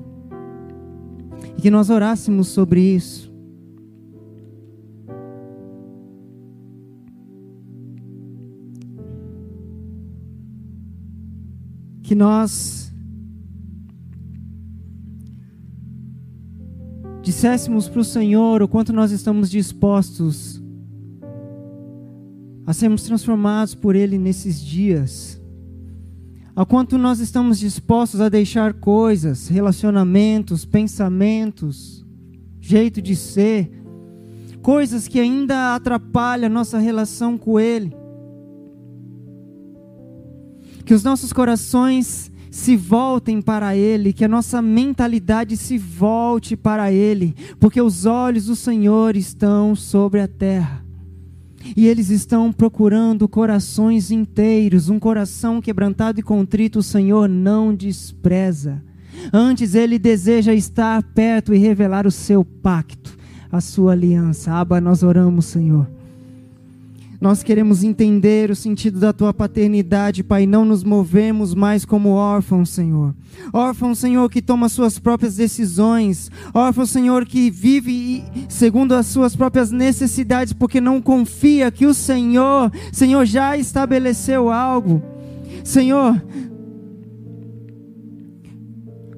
e 1.56 1.62
que 1.62 1.70
nós 1.70 1.90
orássemos 1.90 2.48
sobre 2.48 2.80
isso. 2.80 3.30
Que 12.02 12.14
nós 12.14 12.89
disséssemos 17.22 17.88
para 17.88 18.00
o 18.00 18.04
Senhor 18.04 18.62
o 18.62 18.68
quanto 18.68 18.92
nós 18.92 19.10
estamos 19.10 19.50
dispostos 19.50 20.62
a 22.66 22.72
sermos 22.72 23.02
transformados 23.02 23.74
por 23.74 23.96
Ele 23.96 24.16
nesses 24.16 24.60
dias, 24.60 25.40
ao 26.54 26.64
quanto 26.64 26.96
nós 26.96 27.18
estamos 27.18 27.58
dispostos 27.58 28.20
a 28.20 28.28
deixar 28.28 28.74
coisas, 28.74 29.48
relacionamentos, 29.48 30.64
pensamentos, 30.64 32.04
jeito 32.60 33.02
de 33.02 33.16
ser, 33.16 33.70
coisas 34.62 35.08
que 35.08 35.18
ainda 35.18 35.74
atrapalham 35.74 36.48
nossa 36.48 36.78
relação 36.78 37.36
com 37.36 37.58
Ele. 37.58 37.96
Que 40.84 40.94
os 40.94 41.02
nossos 41.02 41.32
corações 41.32 42.30
se 42.50 42.76
voltem 42.76 43.40
para 43.40 43.76
Ele, 43.76 44.12
que 44.12 44.24
a 44.24 44.28
nossa 44.28 44.60
mentalidade 44.60 45.56
se 45.56 45.78
volte 45.78 46.56
para 46.56 46.90
Ele, 46.90 47.34
porque 47.60 47.80
os 47.80 48.06
olhos 48.06 48.46
do 48.46 48.56
Senhor 48.56 49.16
estão 49.16 49.74
sobre 49.74 50.20
a 50.20 50.26
terra. 50.26 50.84
E 51.76 51.86
eles 51.86 52.10
estão 52.10 52.52
procurando 52.52 53.28
corações 53.28 54.10
inteiros, 54.10 54.88
um 54.88 54.98
coração 54.98 55.60
quebrantado 55.60 56.18
e 56.18 56.22
contrito, 56.22 56.80
o 56.80 56.82
Senhor 56.82 57.28
não 57.28 57.74
despreza. 57.74 58.82
Antes, 59.32 59.74
Ele 59.74 59.98
deseja 59.98 60.54
estar 60.54 61.02
perto 61.02 61.54
e 61.54 61.58
revelar 61.58 62.06
o 62.06 62.10
seu 62.10 62.44
pacto, 62.44 63.16
a 63.52 63.60
sua 63.60 63.92
aliança. 63.92 64.52
Aba, 64.52 64.80
nós 64.80 65.02
oramos, 65.02 65.44
Senhor 65.44 65.99
nós 67.20 67.42
queremos 67.42 67.84
entender 67.84 68.50
o 68.50 68.56
sentido 68.56 68.98
da 68.98 69.12
tua 69.12 69.34
paternidade, 69.34 70.24
Pai. 70.24 70.46
Não 70.46 70.64
nos 70.64 70.82
movemos 70.82 71.54
mais 71.54 71.84
como 71.84 72.10
órfãos, 72.10 72.70
Senhor. 72.70 73.14
Órfão, 73.52 73.94
Senhor, 73.94 74.30
que 74.30 74.40
toma 74.40 74.70
suas 74.70 74.98
próprias 74.98 75.36
decisões. 75.36 76.30
Órfão, 76.54 76.86
Senhor, 76.86 77.26
que 77.26 77.50
vive 77.50 78.24
segundo 78.48 78.94
as 78.94 79.06
suas 79.06 79.36
próprias 79.36 79.70
necessidades, 79.70 80.54
porque 80.54 80.80
não 80.80 81.02
confia 81.02 81.70
que 81.70 81.84
o 81.84 81.92
Senhor, 81.92 82.72
Senhor, 82.90 83.26
já 83.26 83.54
estabeleceu 83.54 84.50
algo. 84.50 85.02
Senhor, 85.62 86.20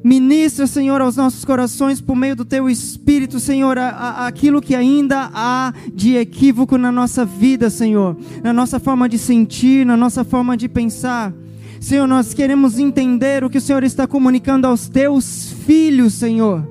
Ministra, 0.04 0.66
Senhor, 0.66 1.00
aos 1.00 1.16
nossos 1.16 1.44
corações 1.44 2.00
por 2.00 2.16
meio 2.16 2.34
do 2.34 2.44
Teu 2.44 2.68
Espírito, 2.68 3.38
Senhor, 3.38 3.78
a, 3.78 3.88
a, 3.88 4.26
aquilo 4.26 4.60
que 4.60 4.74
ainda 4.74 5.30
há 5.32 5.72
de 5.94 6.16
equívoco 6.16 6.76
na 6.76 6.90
nossa 6.90 7.24
vida, 7.24 7.70
Senhor, 7.70 8.16
na 8.42 8.52
nossa 8.52 8.80
forma 8.80 9.08
de 9.08 9.16
sentir, 9.16 9.86
na 9.86 9.96
nossa 9.96 10.24
forma 10.24 10.56
de 10.56 10.68
pensar. 10.68 11.32
Senhor, 11.80 12.06
nós 12.08 12.34
queremos 12.34 12.78
entender 12.78 13.44
o 13.44 13.50
que 13.50 13.58
o 13.58 13.60
Senhor 13.60 13.84
está 13.84 14.06
comunicando 14.06 14.66
aos 14.66 14.88
Teus 14.88 15.52
filhos, 15.64 16.14
Senhor. 16.14 16.66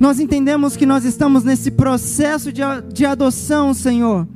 Nós 0.00 0.18
entendemos 0.18 0.76
que 0.76 0.86
nós 0.86 1.04
estamos 1.04 1.44
nesse 1.44 1.70
processo 1.70 2.50
de, 2.50 2.62
de 2.92 3.04
adoção, 3.04 3.74
Senhor. 3.74 4.26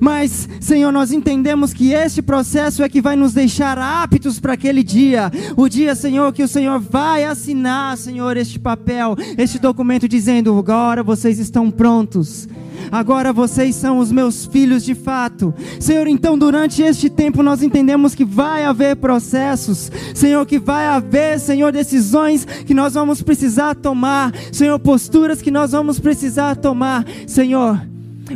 Mas, 0.00 0.48
Senhor, 0.60 0.92
nós 0.92 1.12
entendemos 1.12 1.72
que 1.72 1.92
este 1.92 2.22
processo 2.22 2.82
é 2.82 2.88
que 2.88 3.00
vai 3.00 3.16
nos 3.16 3.32
deixar 3.32 3.78
aptos 3.78 4.40
para 4.40 4.52
aquele 4.54 4.82
dia. 4.82 5.30
O 5.56 5.68
dia, 5.68 5.94
Senhor, 5.94 6.32
que 6.32 6.42
o 6.42 6.48
Senhor 6.48 6.78
vai 6.78 7.24
assinar, 7.24 7.96
Senhor, 7.96 8.36
este 8.36 8.58
papel, 8.58 9.16
este 9.36 9.58
documento 9.58 10.08
dizendo: 10.08 10.56
agora 10.58 11.02
vocês 11.02 11.38
estão 11.38 11.70
prontos. 11.70 12.48
Agora 12.90 13.32
vocês 13.32 13.74
são 13.74 13.98
os 13.98 14.12
meus 14.12 14.46
filhos 14.46 14.84
de 14.84 14.94
fato. 14.94 15.52
Senhor, 15.80 16.06
então 16.06 16.38
durante 16.38 16.82
este 16.82 17.08
tempo 17.08 17.42
nós 17.42 17.62
entendemos 17.62 18.14
que 18.14 18.24
vai 18.24 18.64
haver 18.64 18.96
processos. 18.96 19.90
Senhor, 20.14 20.44
que 20.46 20.58
vai 20.58 20.86
haver, 20.86 21.40
Senhor, 21.40 21.72
decisões 21.72 22.44
que 22.44 22.74
nós 22.74 22.94
vamos 22.94 23.22
precisar 23.22 23.74
tomar. 23.74 24.32
Senhor, 24.52 24.78
posturas 24.78 25.42
que 25.42 25.50
nós 25.50 25.72
vamos 25.72 25.98
precisar 25.98 26.56
tomar. 26.56 27.04
Senhor, 27.26 27.80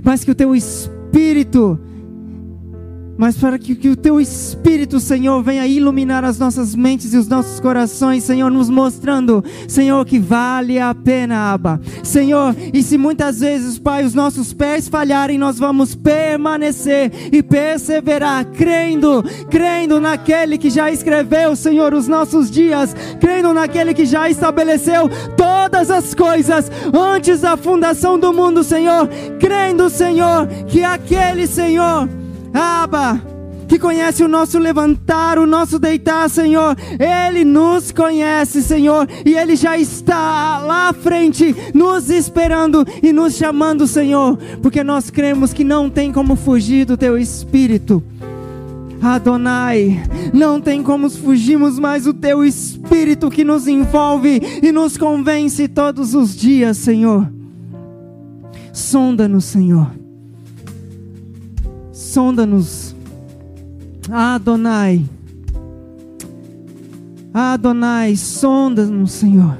mas 0.02 0.24
que 0.24 0.30
o 0.30 0.34
teu 0.34 0.54
Espírito 0.54 0.99
Espírito, 1.12 1.76
mas 3.20 3.36
para 3.36 3.58
que, 3.58 3.74
que, 3.74 3.90
o 3.90 3.96
Teu 3.96 4.18
Espírito, 4.18 4.98
Senhor, 4.98 5.42
venha 5.42 5.66
iluminar 5.66 6.24
as 6.24 6.38
nossas 6.38 6.74
mentes 6.74 7.12
e 7.12 7.18
os 7.18 7.28
nossos 7.28 7.60
corações, 7.60 8.24
Senhor, 8.24 8.50
nos 8.50 8.70
mostrando, 8.70 9.44
Senhor, 9.68 10.02
que 10.06 10.18
vale 10.18 10.78
a 10.78 10.94
pena, 10.94 11.52
Abba. 11.52 11.78
Senhor, 12.02 12.56
e 12.72 12.82
se 12.82 12.96
muitas 12.96 13.40
vezes, 13.40 13.78
Pai, 13.78 14.06
os 14.06 14.14
nossos 14.14 14.54
pés 14.54 14.88
falharem, 14.88 15.36
nós 15.36 15.58
vamos 15.58 15.94
permanecer 15.94 17.12
e 17.30 17.42
perseverar, 17.42 18.42
crendo, 18.46 19.22
crendo 19.50 20.00
naquele 20.00 20.56
que 20.56 20.70
já 20.70 20.90
escreveu, 20.90 21.54
Senhor, 21.54 21.92
os 21.92 22.08
nossos 22.08 22.50
dias, 22.50 22.96
crendo 23.20 23.52
naquele 23.52 23.92
que 23.92 24.06
já 24.06 24.30
estabeleceu 24.30 25.10
todas 25.36 25.90
as 25.90 26.14
coisas 26.14 26.72
antes 26.90 27.42
da 27.42 27.54
fundação 27.54 28.18
do 28.18 28.32
mundo, 28.32 28.64
Senhor, 28.64 29.06
crendo, 29.38 29.90
Senhor, 29.90 30.46
que 30.66 30.82
aquele, 30.82 31.46
Senhor, 31.46 32.08
Aba, 32.52 33.20
que 33.70 33.78
conhece 33.78 34.24
o 34.24 34.28
nosso 34.28 34.58
levantar, 34.58 35.38
o 35.38 35.46
nosso 35.46 35.78
deitar, 35.78 36.28
Senhor. 36.28 36.76
Ele 36.98 37.44
nos 37.44 37.92
conhece, 37.92 38.64
Senhor, 38.64 39.08
e 39.24 39.34
Ele 39.34 39.54
já 39.54 39.78
está 39.78 40.58
lá 40.58 40.88
à 40.88 40.92
frente, 40.92 41.54
nos 41.72 42.10
esperando 42.10 42.84
e 43.00 43.12
nos 43.12 43.36
chamando, 43.36 43.86
Senhor, 43.86 44.36
porque 44.60 44.82
nós 44.82 45.08
cremos 45.08 45.52
que 45.52 45.62
não 45.62 45.88
tem 45.88 46.10
como 46.12 46.34
fugir 46.34 46.84
do 46.84 46.96
Teu 46.96 47.16
Espírito. 47.16 48.02
Adonai, 49.00 50.02
não 50.34 50.60
tem 50.60 50.82
como 50.82 51.08
fugirmos 51.08 51.78
mais 51.78 52.04
do 52.04 52.12
Teu 52.12 52.44
Espírito 52.44 53.30
que 53.30 53.44
nos 53.44 53.68
envolve 53.68 54.42
e 54.62 54.72
nos 54.72 54.98
convence 54.98 55.68
todos 55.68 56.12
os 56.12 56.36
dias, 56.36 56.76
Senhor. 56.76 57.30
Sonda-nos, 58.72 59.44
Senhor 59.44 59.99
sonda-nos. 62.10 62.94
Adonai. 64.10 65.04
Adonai, 67.32 68.16
sonda-nos, 68.16 69.12
Senhor. 69.12 69.56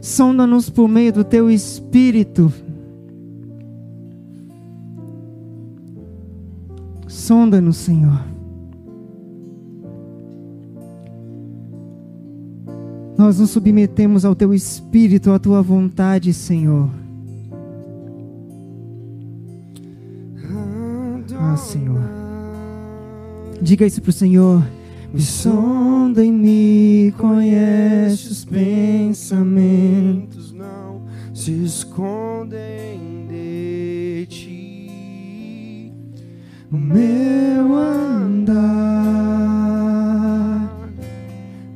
Sonda-nos 0.00 0.70
por 0.70 0.88
meio 0.88 1.12
do 1.12 1.24
teu 1.24 1.50
espírito. 1.50 2.50
Sonda-nos, 7.06 7.76
Senhor. 7.76 8.24
Nós 13.16 13.38
nos 13.38 13.50
submetemos 13.50 14.24
ao 14.24 14.34
teu 14.34 14.54
espírito, 14.54 15.30
à 15.30 15.38
tua 15.38 15.62
vontade, 15.62 16.32
Senhor. 16.32 17.03
Ah, 21.52 21.56
Senhor. 21.56 22.00
Diga 23.60 23.84
isso 23.86 24.00
para 24.00 24.10
o 24.10 24.12
Senhor. 24.12 24.64
Me 25.12 25.20
sonda 25.20 26.24
e 26.24 26.30
me 26.32 27.12
conhece 27.18 28.28
os 28.28 28.44
pensamentos, 28.44 30.52
não 30.52 31.02
se 31.32 31.52
escondem 31.64 33.26
de 33.28 34.26
ti. 34.28 35.92
O 36.72 36.76
meu 36.76 37.76
andar, 37.76 38.54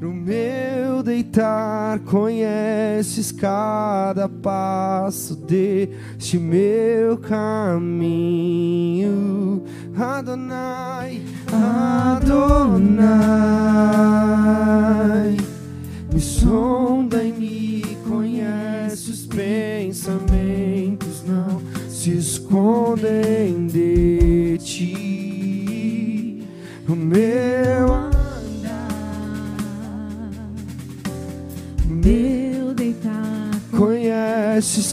o 0.02 0.07
meu 0.07 1.02
deitar, 1.04 2.00
conheces 2.00 3.31
cada 3.31 4.28
passo 4.28 5.37
deste 6.18 6.38
meu 6.38 7.16
caminho 7.16 7.88
Adonai, 9.96 11.22
Adonai, 11.50 12.37
me 16.12 16.20
sonda 16.20 17.22
e 17.24 17.33
me 17.33 17.83
conhece 18.07 19.11
os 19.11 19.26
pensamentos, 19.26 21.24
não 21.26 21.61
se 21.88 22.16
escondem 22.16 23.66
de 23.66 24.59
ti. 24.59 26.44
O 26.88 26.94
meu 26.94 27.98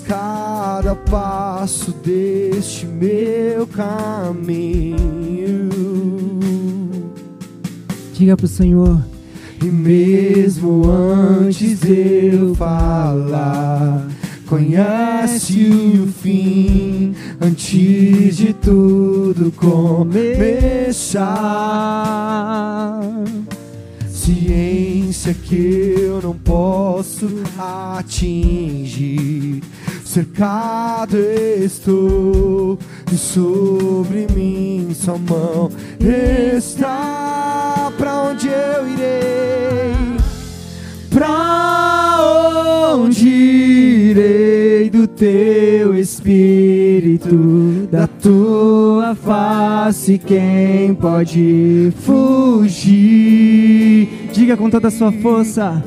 cada 0.07 0.95
passo 0.95 1.91
deste 1.91 2.85
meu 2.85 3.67
caminho. 3.67 4.95
Diga 8.13 8.37
para 8.37 8.45
o 8.45 8.49
Senhor. 8.49 9.03
E 9.61 9.65
mesmo 9.65 10.89
antes 10.89 11.81
eu 11.83 12.55
falar, 12.55 14.07
conhece 14.47 15.99
o 16.03 16.07
fim 16.07 17.13
antes 17.41 18.37
de 18.37 18.53
tudo 18.53 19.51
começar. 19.51 21.25
Ciência 24.07 25.33
que 25.33 25.95
eu 25.97 26.21
não 26.21 26.35
posso 26.35 27.27
atingir 27.57 29.63
cercado 30.15 31.17
estou 31.17 32.79
e 33.11 33.17
sobre 33.17 34.27
mim 34.33 34.91
sua 34.93 35.17
mão 35.17 35.69
está. 35.99 37.91
Para 37.97 38.29
onde 38.29 38.47
eu 38.47 38.87
irei? 38.87 39.93
Para 41.09 42.93
onde 42.95 43.27
irei 43.27 44.89
do 44.89 45.05
teu 45.05 45.93
espírito? 45.99 47.89
Da 47.91 48.07
tua 48.07 49.15
face 49.15 50.17
quem 50.17 50.95
pode 50.95 51.91
fugir? 51.97 52.87
Diga 54.31 54.55
com 54.55 54.69
toda 54.69 54.87
a 54.87 54.91
sua 54.91 55.11
força 55.11 55.83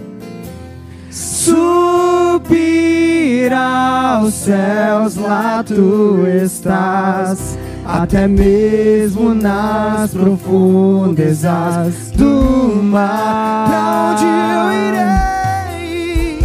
subir 1.48 3.52
aos 3.52 4.34
céus, 4.34 5.16
lá 5.16 5.64
tu 5.64 6.24
estás, 6.44 7.58
até 7.84 8.28
mesmo 8.28 9.34
nas 9.34 10.12
profundezas 10.12 12.10
do 12.14 12.80
mar. 12.82 13.68
Pra 13.68 14.12
onde 14.12 14.24
eu 14.54 14.72
irei? 14.88 16.38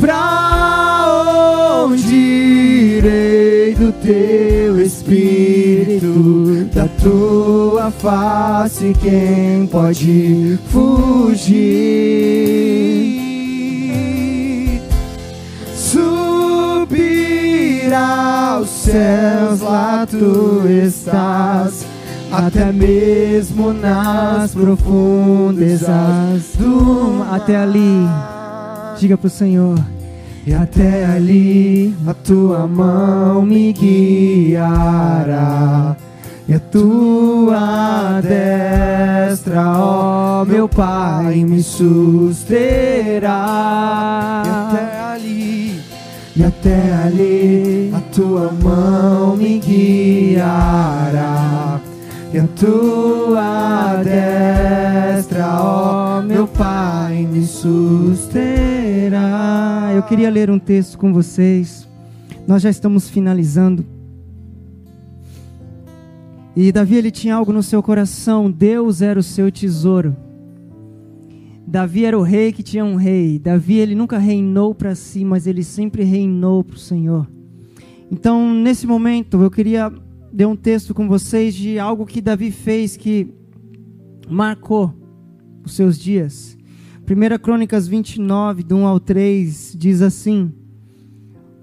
Pra 0.00 0.24
onde 1.84 2.14
irei 2.14 3.74
do 3.74 3.92
teu 3.92 4.80
espírito, 4.80 6.66
da 6.74 6.88
tua 7.02 7.90
face, 7.90 8.94
quem 9.02 9.66
pode 9.66 10.58
fugir? 10.70 11.58
Aos 17.92 18.68
céus, 18.68 19.60
lá 19.60 20.06
tu 20.06 20.62
estás, 20.68 21.86
até 22.30 22.72
mesmo 22.72 23.72
nas 23.72 24.52
profundezas 24.52 25.88
do 26.58 27.24
até 27.30 27.56
ali. 27.56 28.06
Diga 28.98 29.16
pro 29.16 29.30
Senhor. 29.30 29.78
E 30.46 30.54
até 30.54 31.04
ali 31.04 31.94
a 32.06 32.14
tua 32.14 32.66
mão 32.66 33.42
me 33.42 33.72
guiará. 33.72 34.74
E 36.48 36.54
a 36.54 36.58
tua 36.58 38.22
destra, 38.22 39.62
ó 39.76 40.46
meu 40.46 40.66
Pai, 40.66 41.44
me 41.44 41.62
susterá. 41.62 43.28
E 44.46 44.48
até 44.48 45.00
ali, 45.12 45.77
e 46.38 46.44
até 46.44 46.92
ali 46.92 47.90
a 47.92 48.00
tua 48.14 48.52
mão 48.52 49.36
me 49.36 49.58
guiará. 49.58 50.48
E 52.32 52.38
a 52.38 52.46
tua 52.46 53.96
destra, 54.04 55.60
ó 55.60 56.22
meu 56.22 56.46
Pai, 56.46 57.26
me 57.26 57.44
susterá. 57.44 58.30
Eu 59.92 60.04
queria 60.04 60.30
ler 60.30 60.48
um 60.48 60.60
texto 60.60 60.96
com 60.96 61.12
vocês. 61.12 61.88
Nós 62.46 62.62
já 62.62 62.70
estamos 62.70 63.10
finalizando. 63.10 63.84
E 66.54 66.70
Davi 66.70 66.94
ele 66.96 67.10
tinha 67.10 67.34
algo 67.34 67.52
no 67.52 67.64
seu 67.64 67.82
coração, 67.82 68.48
Deus 68.48 69.02
era 69.02 69.18
o 69.18 69.24
seu 69.24 69.50
tesouro. 69.50 70.14
Davi 71.70 72.06
era 72.06 72.18
o 72.18 72.22
rei 72.22 72.50
que 72.50 72.62
tinha 72.62 72.82
um 72.82 72.94
rei. 72.94 73.38
Davi 73.38 73.74
ele 73.74 73.94
nunca 73.94 74.16
reinou 74.16 74.74
para 74.74 74.94
si, 74.94 75.22
mas 75.22 75.46
ele 75.46 75.62
sempre 75.62 76.02
reinou 76.02 76.64
para 76.64 76.76
o 76.76 76.78
Senhor. 76.78 77.28
Então, 78.10 78.54
nesse 78.54 78.86
momento, 78.86 79.42
eu 79.42 79.50
queria 79.50 79.92
ler 80.32 80.46
um 80.46 80.56
texto 80.56 80.94
com 80.94 81.06
vocês 81.06 81.54
de 81.54 81.78
algo 81.78 82.06
que 82.06 82.22
Davi 82.22 82.50
fez 82.50 82.96
que 82.96 83.28
marcou 84.30 84.94
os 85.62 85.74
seus 85.74 85.98
dias. 85.98 86.56
1 87.06 87.38
Crônicas 87.38 87.86
29, 87.86 88.62
do 88.62 88.76
1 88.76 88.86
ao 88.86 88.98
3, 88.98 89.74
diz 89.76 90.00
assim: 90.00 90.50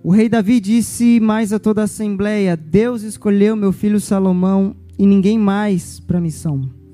O 0.04 0.12
rei 0.12 0.30
Davi 0.30 0.60
disse 0.60 1.20
mais 1.20 1.52
a 1.52 1.58
toda 1.58 1.82
a 1.82 1.86
assembleia: 1.86 2.56
Deus 2.56 3.02
escolheu 3.02 3.56
meu 3.56 3.72
filho 3.72 4.00
Salomão 4.00 4.76
e 5.00 5.06
ninguém 5.08 5.40
mais 5.40 6.00
para 6.00 6.20
a 6.20 6.22
missão. 6.22 6.85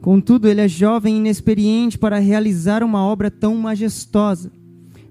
Contudo, 0.00 0.48
ele 0.48 0.62
é 0.62 0.68
jovem 0.68 1.14
e 1.14 1.18
inexperiente 1.18 1.98
para 1.98 2.18
realizar 2.18 2.82
uma 2.82 3.04
obra 3.04 3.30
tão 3.30 3.54
majestosa, 3.56 4.50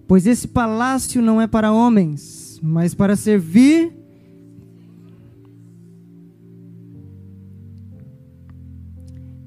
pois 0.08 0.26
esse 0.26 0.48
palácio 0.48 1.22
não 1.22 1.40
é 1.40 1.46
para 1.46 1.72
homens, 1.72 2.60
mas 2.64 2.96
para 2.96 3.16
servir. 3.16 3.94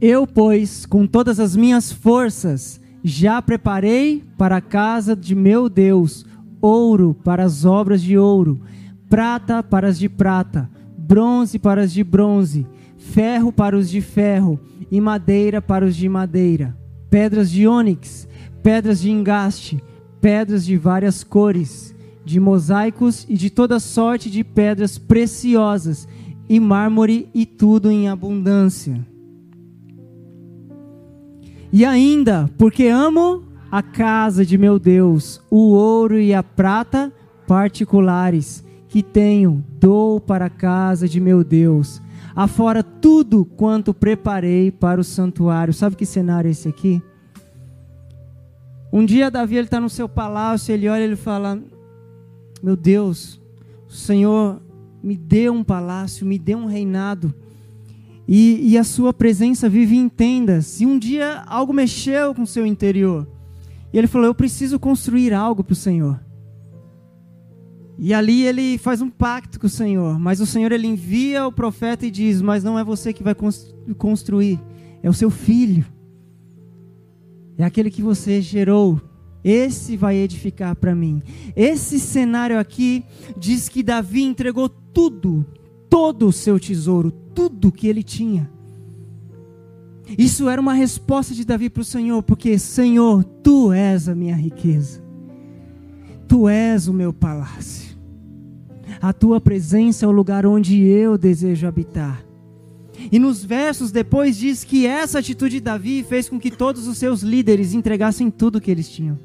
Eu, 0.00 0.26
pois, 0.26 0.86
com 0.86 1.06
todas 1.06 1.40
as 1.40 1.56
minhas 1.56 1.90
forças, 1.90 2.80
já 3.02 3.42
preparei 3.42 4.22
para 4.38 4.56
a 4.56 4.60
casa 4.60 5.16
de 5.16 5.34
meu 5.34 5.68
Deus 5.68 6.24
ouro 6.60 7.16
para 7.24 7.44
as 7.44 7.64
obras 7.64 8.00
de 8.00 8.16
ouro, 8.16 8.60
prata 9.08 9.62
para 9.62 9.88
as 9.88 9.98
de 9.98 10.08
prata 10.08 10.70
bronze 11.12 11.58
para 11.58 11.82
os 11.82 11.92
de 11.92 12.02
bronze, 12.02 12.66
ferro 13.02 13.52
para 13.52 13.76
os 13.76 13.90
de 13.90 14.00
ferro 14.00 14.58
e 14.90 15.00
madeira 15.00 15.60
para 15.60 15.84
os 15.84 15.96
de 15.96 16.08
madeira, 16.08 16.76
pedras 17.10 17.50
de 17.50 17.66
ônix, 17.66 18.28
pedras 18.62 19.00
de 19.00 19.10
engaste, 19.10 19.82
pedras 20.20 20.64
de 20.64 20.76
várias 20.76 21.24
cores, 21.24 21.94
de 22.24 22.38
mosaicos 22.38 23.26
e 23.28 23.34
de 23.34 23.50
toda 23.50 23.80
sorte 23.80 24.30
de 24.30 24.44
pedras 24.44 24.96
preciosas, 24.98 26.06
e 26.48 26.60
mármore 26.60 27.28
e 27.34 27.46
tudo 27.46 27.90
em 27.90 28.08
abundância. 28.08 29.00
E 31.72 31.84
ainda, 31.84 32.50
porque 32.58 32.86
amo 32.86 33.42
a 33.70 33.82
casa 33.82 34.44
de 34.44 34.58
meu 34.58 34.78
Deus, 34.78 35.40
o 35.50 35.72
ouro 35.72 36.18
e 36.18 36.34
a 36.34 36.42
prata 36.42 37.10
particulares 37.46 38.62
que 38.88 39.02
tenho, 39.02 39.64
dou 39.80 40.20
para 40.20 40.46
a 40.46 40.50
casa 40.50 41.08
de 41.08 41.18
meu 41.18 41.42
Deus. 41.42 42.02
Afora 42.34 42.82
tudo 42.82 43.44
quanto 43.44 43.92
preparei 43.92 44.70
para 44.70 45.00
o 45.00 45.04
santuário. 45.04 45.74
Sabe 45.74 45.96
que 45.96 46.06
cenário 46.06 46.48
é 46.48 46.52
esse 46.52 46.68
aqui? 46.68 47.02
Um 48.92 49.04
dia 49.04 49.30
Davi 49.30 49.56
está 49.56 49.80
no 49.80 49.88
seu 49.88 50.08
palácio, 50.08 50.72
ele 50.72 50.88
olha 50.88 51.00
e 51.00 51.04
ele 51.04 51.16
fala: 51.16 51.62
Meu 52.62 52.76
Deus, 52.76 53.40
o 53.88 53.92
Senhor 53.92 54.60
me 55.02 55.16
deu 55.16 55.52
um 55.52 55.64
palácio, 55.64 56.26
me 56.26 56.38
deu 56.38 56.58
um 56.58 56.66
reinado. 56.66 57.34
E, 58.26 58.72
e 58.72 58.78
a 58.78 58.84
sua 58.84 59.12
presença 59.12 59.68
vive 59.68 59.96
em 59.96 60.08
tendas. 60.08 60.80
E 60.80 60.86
um 60.86 60.98
dia 60.98 61.42
algo 61.46 61.72
mexeu 61.72 62.34
com 62.34 62.42
o 62.42 62.46
seu 62.46 62.64
interior. 62.64 63.26
E 63.92 63.98
ele 63.98 64.06
falou: 64.06 64.28
Eu 64.28 64.34
preciso 64.34 64.78
construir 64.78 65.34
algo 65.34 65.64
para 65.64 65.72
o 65.72 65.76
Senhor. 65.76 66.20
E 68.04 68.12
ali 68.12 68.42
ele 68.42 68.78
faz 68.78 69.00
um 69.00 69.08
pacto 69.08 69.60
com 69.60 69.68
o 69.68 69.70
Senhor, 69.70 70.18
mas 70.18 70.40
o 70.40 70.46
Senhor 70.46 70.72
ele 70.72 70.88
envia 70.88 71.46
o 71.46 71.52
profeta 71.52 72.04
e 72.04 72.10
diz: 72.10 72.42
"Mas 72.42 72.64
não 72.64 72.76
é 72.76 72.82
você 72.82 73.12
que 73.12 73.22
vai 73.22 73.32
construir, 73.96 74.58
é 75.04 75.08
o 75.08 75.14
seu 75.14 75.30
filho. 75.30 75.86
É 77.56 77.62
aquele 77.62 77.92
que 77.92 78.02
você 78.02 78.42
gerou. 78.42 79.00
Esse 79.44 79.96
vai 79.96 80.16
edificar 80.16 80.74
para 80.74 80.96
mim." 80.96 81.22
Esse 81.54 82.00
cenário 82.00 82.58
aqui 82.58 83.04
diz 83.38 83.68
que 83.68 83.84
Davi 83.84 84.24
entregou 84.24 84.68
tudo, 84.68 85.46
todo 85.88 86.26
o 86.26 86.32
seu 86.32 86.58
tesouro, 86.58 87.12
tudo 87.12 87.70
que 87.70 87.86
ele 87.86 88.02
tinha. 88.02 88.50
Isso 90.18 90.48
era 90.48 90.60
uma 90.60 90.74
resposta 90.74 91.36
de 91.36 91.44
Davi 91.44 91.70
para 91.70 91.82
o 91.82 91.84
Senhor, 91.84 92.20
porque 92.24 92.58
Senhor, 92.58 93.22
tu 93.22 93.72
és 93.72 94.08
a 94.08 94.14
minha 94.16 94.34
riqueza. 94.34 95.00
Tu 96.26 96.48
és 96.48 96.88
o 96.88 96.92
meu 96.92 97.12
palácio. 97.12 97.81
A 99.02 99.12
tua 99.12 99.40
presença 99.40 100.06
é 100.06 100.08
o 100.08 100.12
lugar 100.12 100.46
onde 100.46 100.80
eu 100.84 101.18
desejo 101.18 101.66
habitar. 101.66 102.24
E 103.10 103.18
nos 103.18 103.44
versos 103.44 103.90
depois 103.90 104.36
diz 104.36 104.62
que 104.62 104.86
essa 104.86 105.18
atitude 105.18 105.56
de 105.56 105.60
Davi 105.60 106.04
fez 106.04 106.28
com 106.28 106.38
que 106.38 106.52
todos 106.52 106.86
os 106.86 106.98
seus 106.98 107.20
líderes 107.20 107.74
entregassem 107.74 108.30
tudo 108.30 108.60
que 108.60 108.70
eles 108.70 108.88
tinham. 108.88 109.18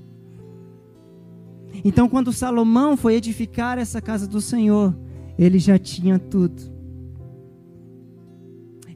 Então, 1.86 2.10
quando 2.10 2.34
Salomão 2.34 2.98
foi 2.98 3.14
edificar 3.14 3.78
essa 3.78 4.02
casa 4.02 4.28
do 4.28 4.42
Senhor, 4.42 4.98
ele 5.38 5.60
já 5.60 5.78
tinha 5.78 6.18
tudo. 6.18 6.60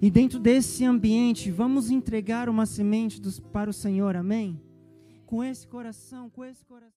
E 0.02 0.10
dentro 0.10 0.40
desse 0.40 0.84
ambiente, 0.84 1.52
vamos 1.52 1.92
entregar 1.92 2.50
uma 2.50 2.66
semente 2.66 3.22
dos, 3.22 3.40
para 3.40 3.70
o 3.70 3.74
Senhor, 3.74 4.16
amém? 4.16 4.60
Com 5.28 5.44
esse 5.44 5.68
coração, 5.68 6.28
com 6.28 6.44
esse 6.44 6.66
coração. 6.66 6.90